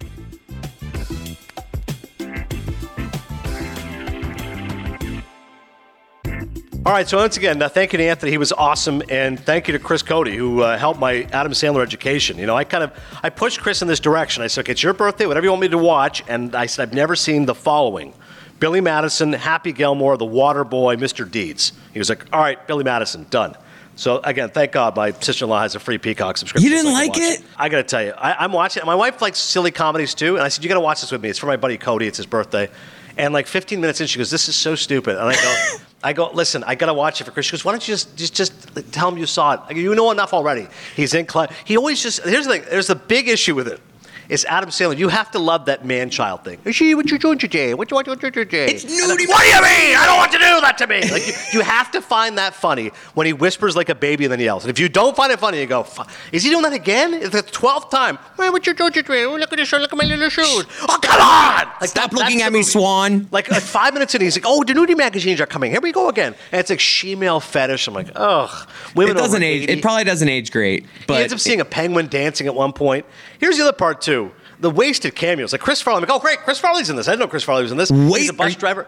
[6.84, 8.32] All right, so once again, uh, thank you to Anthony.
[8.32, 11.84] He was awesome, and thank you to Chris Cody, who uh, helped my Adam Sandler
[11.84, 12.40] education.
[12.40, 14.42] You know, I kind of I pushed Chris in this direction.
[14.42, 16.82] I said, "Okay, it's your birthday, whatever you want me to watch." And I said,
[16.82, 18.16] "I've never seen the following:
[18.62, 21.30] Billy Madison, Happy Gilmore, The Water Boy, Mr.
[21.30, 23.58] Deeds." He was like, "All right, Billy Madison, done."
[23.96, 26.70] So again, thank God my sister-in-law has a free Peacock subscription.
[26.70, 27.42] You didn't so like it?
[27.42, 27.46] it?
[27.58, 28.84] I got to tell you, I, am watching.
[28.84, 28.86] it.
[28.86, 31.22] My wife likes silly comedies too, and I said, "You got to watch this with
[31.22, 31.30] me.
[31.30, 32.08] It's for my buddy Cody.
[32.08, 32.70] It's his birthday."
[33.18, 36.14] And like 15 minutes in, she goes, "This is so stupid." And I go, "I
[36.14, 38.36] go, listen, I gotta watch it for Chris." She goes, "Why don't you just just
[38.36, 39.74] just tell him you saw it?
[39.74, 41.28] Go, you know enough already." He's in.
[41.28, 42.24] Cl- he always just.
[42.24, 42.66] Here's the thing.
[42.70, 43.82] There's a big issue with it
[44.30, 44.98] is Adam Sandler.
[44.98, 46.60] You have to love that man child thing.
[46.66, 47.74] Is she what you doing today?
[47.74, 48.66] What you want to do today?
[48.66, 49.28] It's nudie.
[49.28, 49.98] What do you mean?
[49.98, 51.02] I don't want to do that to me.
[51.10, 54.32] Like you, you, have to find that funny when he whispers like a baby and
[54.32, 54.64] then yells.
[54.64, 55.86] And if you don't find it funny, you go,
[56.32, 58.18] "Is he doing that again?" It's the twelfth time.
[58.36, 59.24] What you doing today?
[59.26, 59.82] Oh, look at this shirt.
[59.82, 60.66] Look at my little shoes.
[60.82, 61.74] Oh, come on!
[61.80, 63.28] Like, Stop that, looking at me, Swan.
[63.32, 65.72] Like, like five minutes in, he's like, "Oh, the nudie magazines are coming.
[65.72, 67.88] Here we go again." And it's like shemale fetish.
[67.88, 68.70] I'm like, ugh.
[68.96, 69.64] Women it doesn't age.
[69.64, 69.74] 80.
[69.74, 70.86] It probably doesn't age great.
[71.08, 73.06] But he ends up seeing a penguin dancing at one point.
[73.40, 74.21] Here's the other part too
[74.62, 75.52] the wasted cameos.
[75.52, 75.98] Like Chris Farley.
[75.98, 77.08] I'm like, oh, great, Chris Farley's in this.
[77.08, 77.92] I didn't know Chris Farley was in this.
[77.92, 78.88] Wait, he's a bus driver.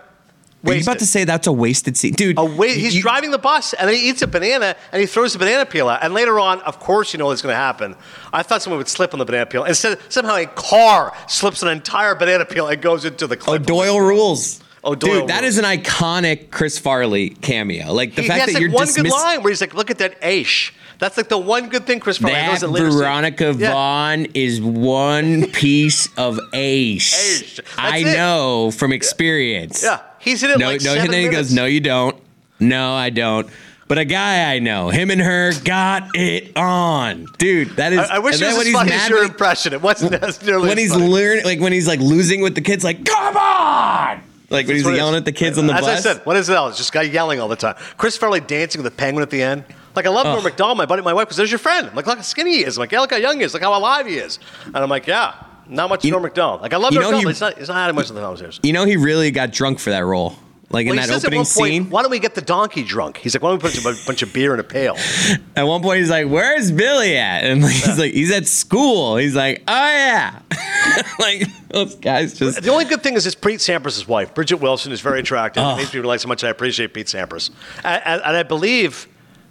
[0.63, 0.71] Wasted.
[0.71, 2.37] Are you about to say that's a wasted scene, dude?
[2.37, 5.05] A wa- he's you, driving the bus and then he eats a banana and he
[5.05, 6.01] throws the banana peel out.
[6.01, 7.97] And later on, of course, you know what's going to happen.
[8.31, 9.65] I thought someone would slip on the banana peel.
[9.65, 13.37] Instead, somehow a car slips an entire banana peel and goes into the.
[13.45, 14.63] Oh, Doyle rules.
[14.85, 17.91] Oh, Doyle dude, that is an iconic Chris Farley cameo.
[17.91, 19.61] Like the he, fact he has that like you're one dismiss- good line where he's
[19.61, 20.71] like, "Look at that Aish."
[21.03, 23.73] That's like the one good thing Chris Farley that Veronica yeah.
[23.73, 27.59] Vaughn is one piece of ace.
[27.77, 28.15] I it.
[28.15, 29.83] know from experience.
[29.83, 32.15] Yeah, he's in it no, like no, seven and then he goes, "No, you don't.
[32.61, 33.49] No, I don't."
[33.89, 37.71] but a guy I know, him and her got it on, dude.
[37.71, 37.99] That is.
[37.99, 39.73] I, I wish it was as funny as your impression.
[39.73, 42.85] It wasn't as nearly when he's learning, like when he's like losing with the kids,
[42.85, 45.99] like come on, like when he's That's yelling at the kids on the As bus.
[45.99, 46.53] As I said, what is it?
[46.53, 47.75] It's just guy yelling all the time.
[47.97, 49.65] Chris Farley dancing with the penguin at the end.
[49.95, 51.87] Like I love Norm Macdonald, my buddy, my wife, because there's your friend.
[51.87, 52.77] I'm like, look how skinny he is.
[52.77, 53.53] I'm like, yeah, look how young he is.
[53.53, 54.39] Look how alive he is.
[54.65, 55.35] And I'm like, yeah,
[55.67, 56.61] not much Norm Macdonald.
[56.61, 58.15] Like I love Norm know Macdonald, he- but he's not, he's not adding much of
[58.15, 58.61] the conversation.
[58.65, 60.35] you know, he really got drunk for that role.
[60.69, 61.89] Like Well, in that opening one point, scene.
[61.91, 63.17] why don't we get the donkey drunk?
[63.17, 64.97] He's like, why don't we put a bunch of beer in a pail?
[65.55, 69.17] At one point, he's like, "Where's Billy at?" And like, he's like, "He's at school."
[69.17, 70.39] He's like, "Oh yeah."
[71.19, 72.63] like those guys just.
[72.63, 75.61] The only good thing is it's Pete Sampras' wife, Bridgette Wilson, is very attractive.
[75.63, 75.73] Oh.
[75.73, 77.51] It makes me realize how much I appreciate Pete Sampras.
[77.83, 79.07] And, and, and I believe,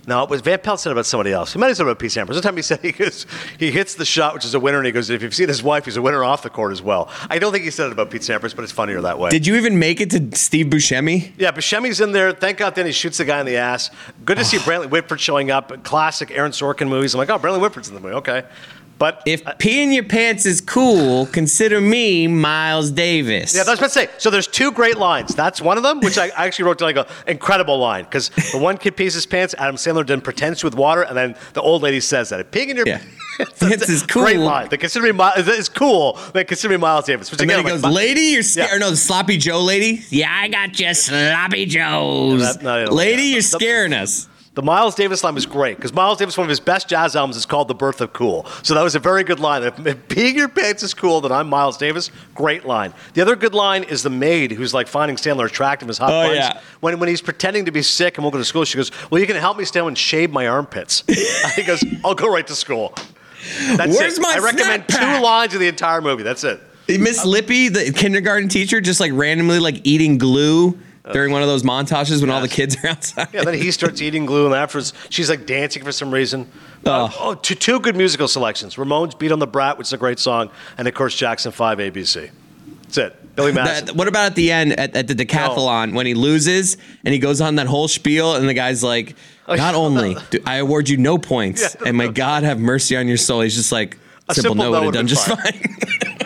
[0.07, 1.53] no, it was Van Pelt said about somebody else.
[1.53, 2.34] He might have said about Pete Sampras.
[2.34, 3.26] One time he said he goes,
[3.59, 5.62] he hits the shot, which is a winner, and he goes, if you've seen his
[5.62, 7.09] wife, he's a winner off the court as well.
[7.30, 9.30] I don't think he said it about Pete Sampras, but it's funnier that way.
[9.30, 11.32] Did you even make it to Steve Buscemi?
[11.38, 12.32] yeah, Buscemi's in there.
[12.32, 13.90] Thank God then he shoots the guy in the ass.
[14.24, 15.84] Good to see Bradley Whitford showing up.
[15.84, 17.14] Classic Aaron Sorkin movies.
[17.14, 18.14] I'm like, oh, Bradley Whitford's in the movie.
[18.16, 18.44] Okay.
[19.03, 23.53] But If uh, peeing your pants is cool, consider me Miles Davis.
[23.53, 24.09] Yeah, that's what I say.
[24.18, 25.34] So there's two great lines.
[25.34, 28.59] That's one of them, which I actually wrote down like an incredible line because the
[28.59, 31.82] one kid pees his pants, Adam Sandler then pretends with water, and then the old
[31.82, 32.53] lady says that.
[32.53, 33.00] Pig in your Yeah.
[33.59, 34.44] pants is Great cool.
[34.44, 34.68] line.
[34.68, 36.16] They consider me Mi- it's cool.
[36.32, 37.28] They consider me Miles Davis.
[37.32, 38.76] Which and again, then he goes, like, "Lady, you're scared." Yeah.
[38.76, 40.05] Or no, the sloppy Joe lady.
[40.11, 42.40] Yeah, I got you, sloppy Joes.
[42.40, 44.28] Yeah, that- no, I don't like lady, you're scaring us.
[44.55, 47.38] The Miles Davis line was great because Miles Davis, one of his best jazz albums,
[47.38, 49.62] is called "The Birth of Cool." So that was a very good line.
[49.62, 52.11] If, if peeing your pants is cool, then I'm Miles Davis.
[52.34, 52.92] Great line.
[53.14, 56.26] The other good line is the maid who's like finding Sandler attractive as hot Oh,
[56.26, 56.36] buns.
[56.36, 56.61] yeah.
[56.80, 59.22] When when he's pretending to be sick and won't go to school, she goes, "Well,
[59.22, 61.03] you can help me stand and shave my armpits."
[61.57, 62.92] he goes, "I'll go right to school."
[63.76, 64.20] That's Where's it.
[64.20, 66.24] my I recommend snack two lines of the entire movie.
[66.24, 66.61] That's it.
[66.88, 70.78] Miss Lippy, the kindergarten teacher, just like randomly like eating glue
[71.12, 73.28] during one of those montages when all the kids are outside.
[73.32, 76.42] Yeah, then he starts eating glue, and afterwards she's like dancing for some reason.
[76.84, 77.16] Uh, Oh.
[77.20, 80.18] oh, two, two good musical selections: Ramones "Beat on the Brat," which is a great
[80.18, 82.30] song, and of course Jackson Five ABC.
[82.82, 83.34] That's it.
[83.36, 83.86] Billy Madison.
[83.86, 87.18] That- what about at the end at, at the decathlon when he loses and he
[87.18, 89.16] goes on that whole spiel and the guy's like,
[89.48, 91.88] Oh, "Not only do I award you no points, Yeah.
[91.88, 93.96] and may God have mercy on your soul." He's just like,
[94.32, 95.76] "Simple, simple no would have done just fine."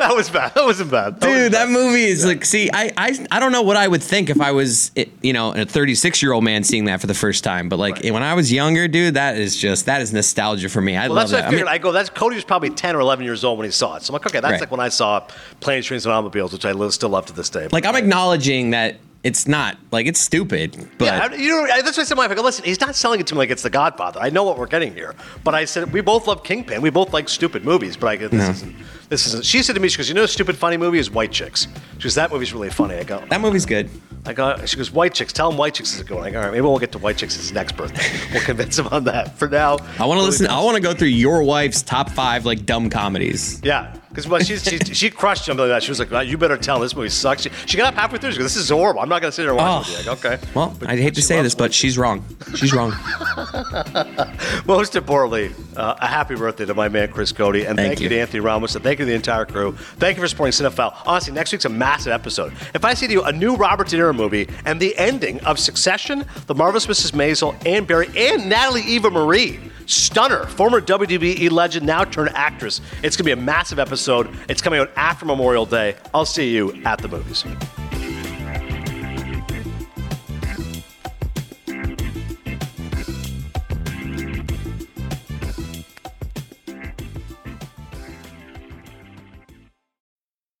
[0.08, 0.54] that was bad.
[0.54, 1.20] That wasn't bad.
[1.20, 1.72] That Dude, was that bad.
[1.72, 4.50] movie is like, see, I, I, I don't know what I would think if I
[4.52, 4.90] was,
[5.22, 7.68] you know, a 36 year old man seeing that for the first time.
[7.68, 10.96] But like when I was younger, dude, that is just that is nostalgia for me.
[10.96, 11.48] I Well, love that's that.
[11.48, 11.68] I figured.
[11.68, 14.02] I, go, that's Cody was probably 10 or 11 years old when he saw it.
[14.02, 14.60] So I'm like, okay, that's Right.
[14.60, 15.26] like when I saw
[15.60, 17.68] Planes, Trains, and Automobiles, which I still love to this day.
[17.70, 21.98] like I'm acknowledging that it's not like it's stupid, but yeah, you know, that's what
[21.98, 22.30] I said to my wife.
[22.30, 24.18] I go, listen, he's not selling it to me like it's The Godfather.
[24.18, 25.14] I know what we're getting here.
[25.44, 26.80] But I said, we both love Kingpin.
[26.80, 27.98] We both like stupid movies.
[27.98, 28.76] But I go, this isn't,
[29.10, 29.44] this isn't.
[29.44, 31.68] She said to me, she goes, you know, a stupid funny movie is White Chicks.
[31.98, 32.94] She goes, that movie's really funny.
[32.94, 33.90] I go, that movie's good.
[34.24, 35.34] I go, she goes, White Chicks.
[35.34, 36.24] Tell him White Chicks is going.
[36.24, 38.06] I go, all right, maybe we'll get to White Chicks his next birthday.
[38.32, 39.36] We'll convince him on that.
[39.36, 40.46] For now, I want to listen.
[40.46, 43.60] I want to go through your wife's top five like dumb comedies.
[43.64, 43.96] Yeah,
[44.26, 45.82] because well, she, she, she crushed something like that.
[45.82, 47.98] She was like, "Well, "You better tell him this movie sucks." She, she got up
[47.98, 48.32] halfway through.
[48.32, 49.00] She goes, "This is horrible.
[49.00, 49.92] I'm not going to sit here and watch Oh.
[50.00, 50.38] it." Like, okay.
[50.54, 52.24] Well, But- I hate to say this, but she's wrong.
[52.54, 52.92] She's wrong.
[54.66, 58.04] Most importantly, uh, a happy birthday to my man Chris Cody, and Thank thank, you.
[58.04, 58.08] you.
[58.10, 59.72] to Anthony Ramos, and thank you to the entire crew.
[59.72, 60.94] Thank you for supporting Cinephile.
[61.06, 62.52] Honestly, next week's a massive episode.
[62.74, 65.58] If I see to you a new Robert De Niro movie and the ending of
[65.58, 67.12] Succession, The Marvelous Mrs.
[67.12, 73.16] Maisel, and Barry, and Natalie Eva Marie, stunner, former WWE legend, now turned actress, it's
[73.16, 74.09] going to be a massive episode.
[74.48, 75.94] It's coming out after Memorial Day.
[76.12, 77.44] I'll see you at the movies.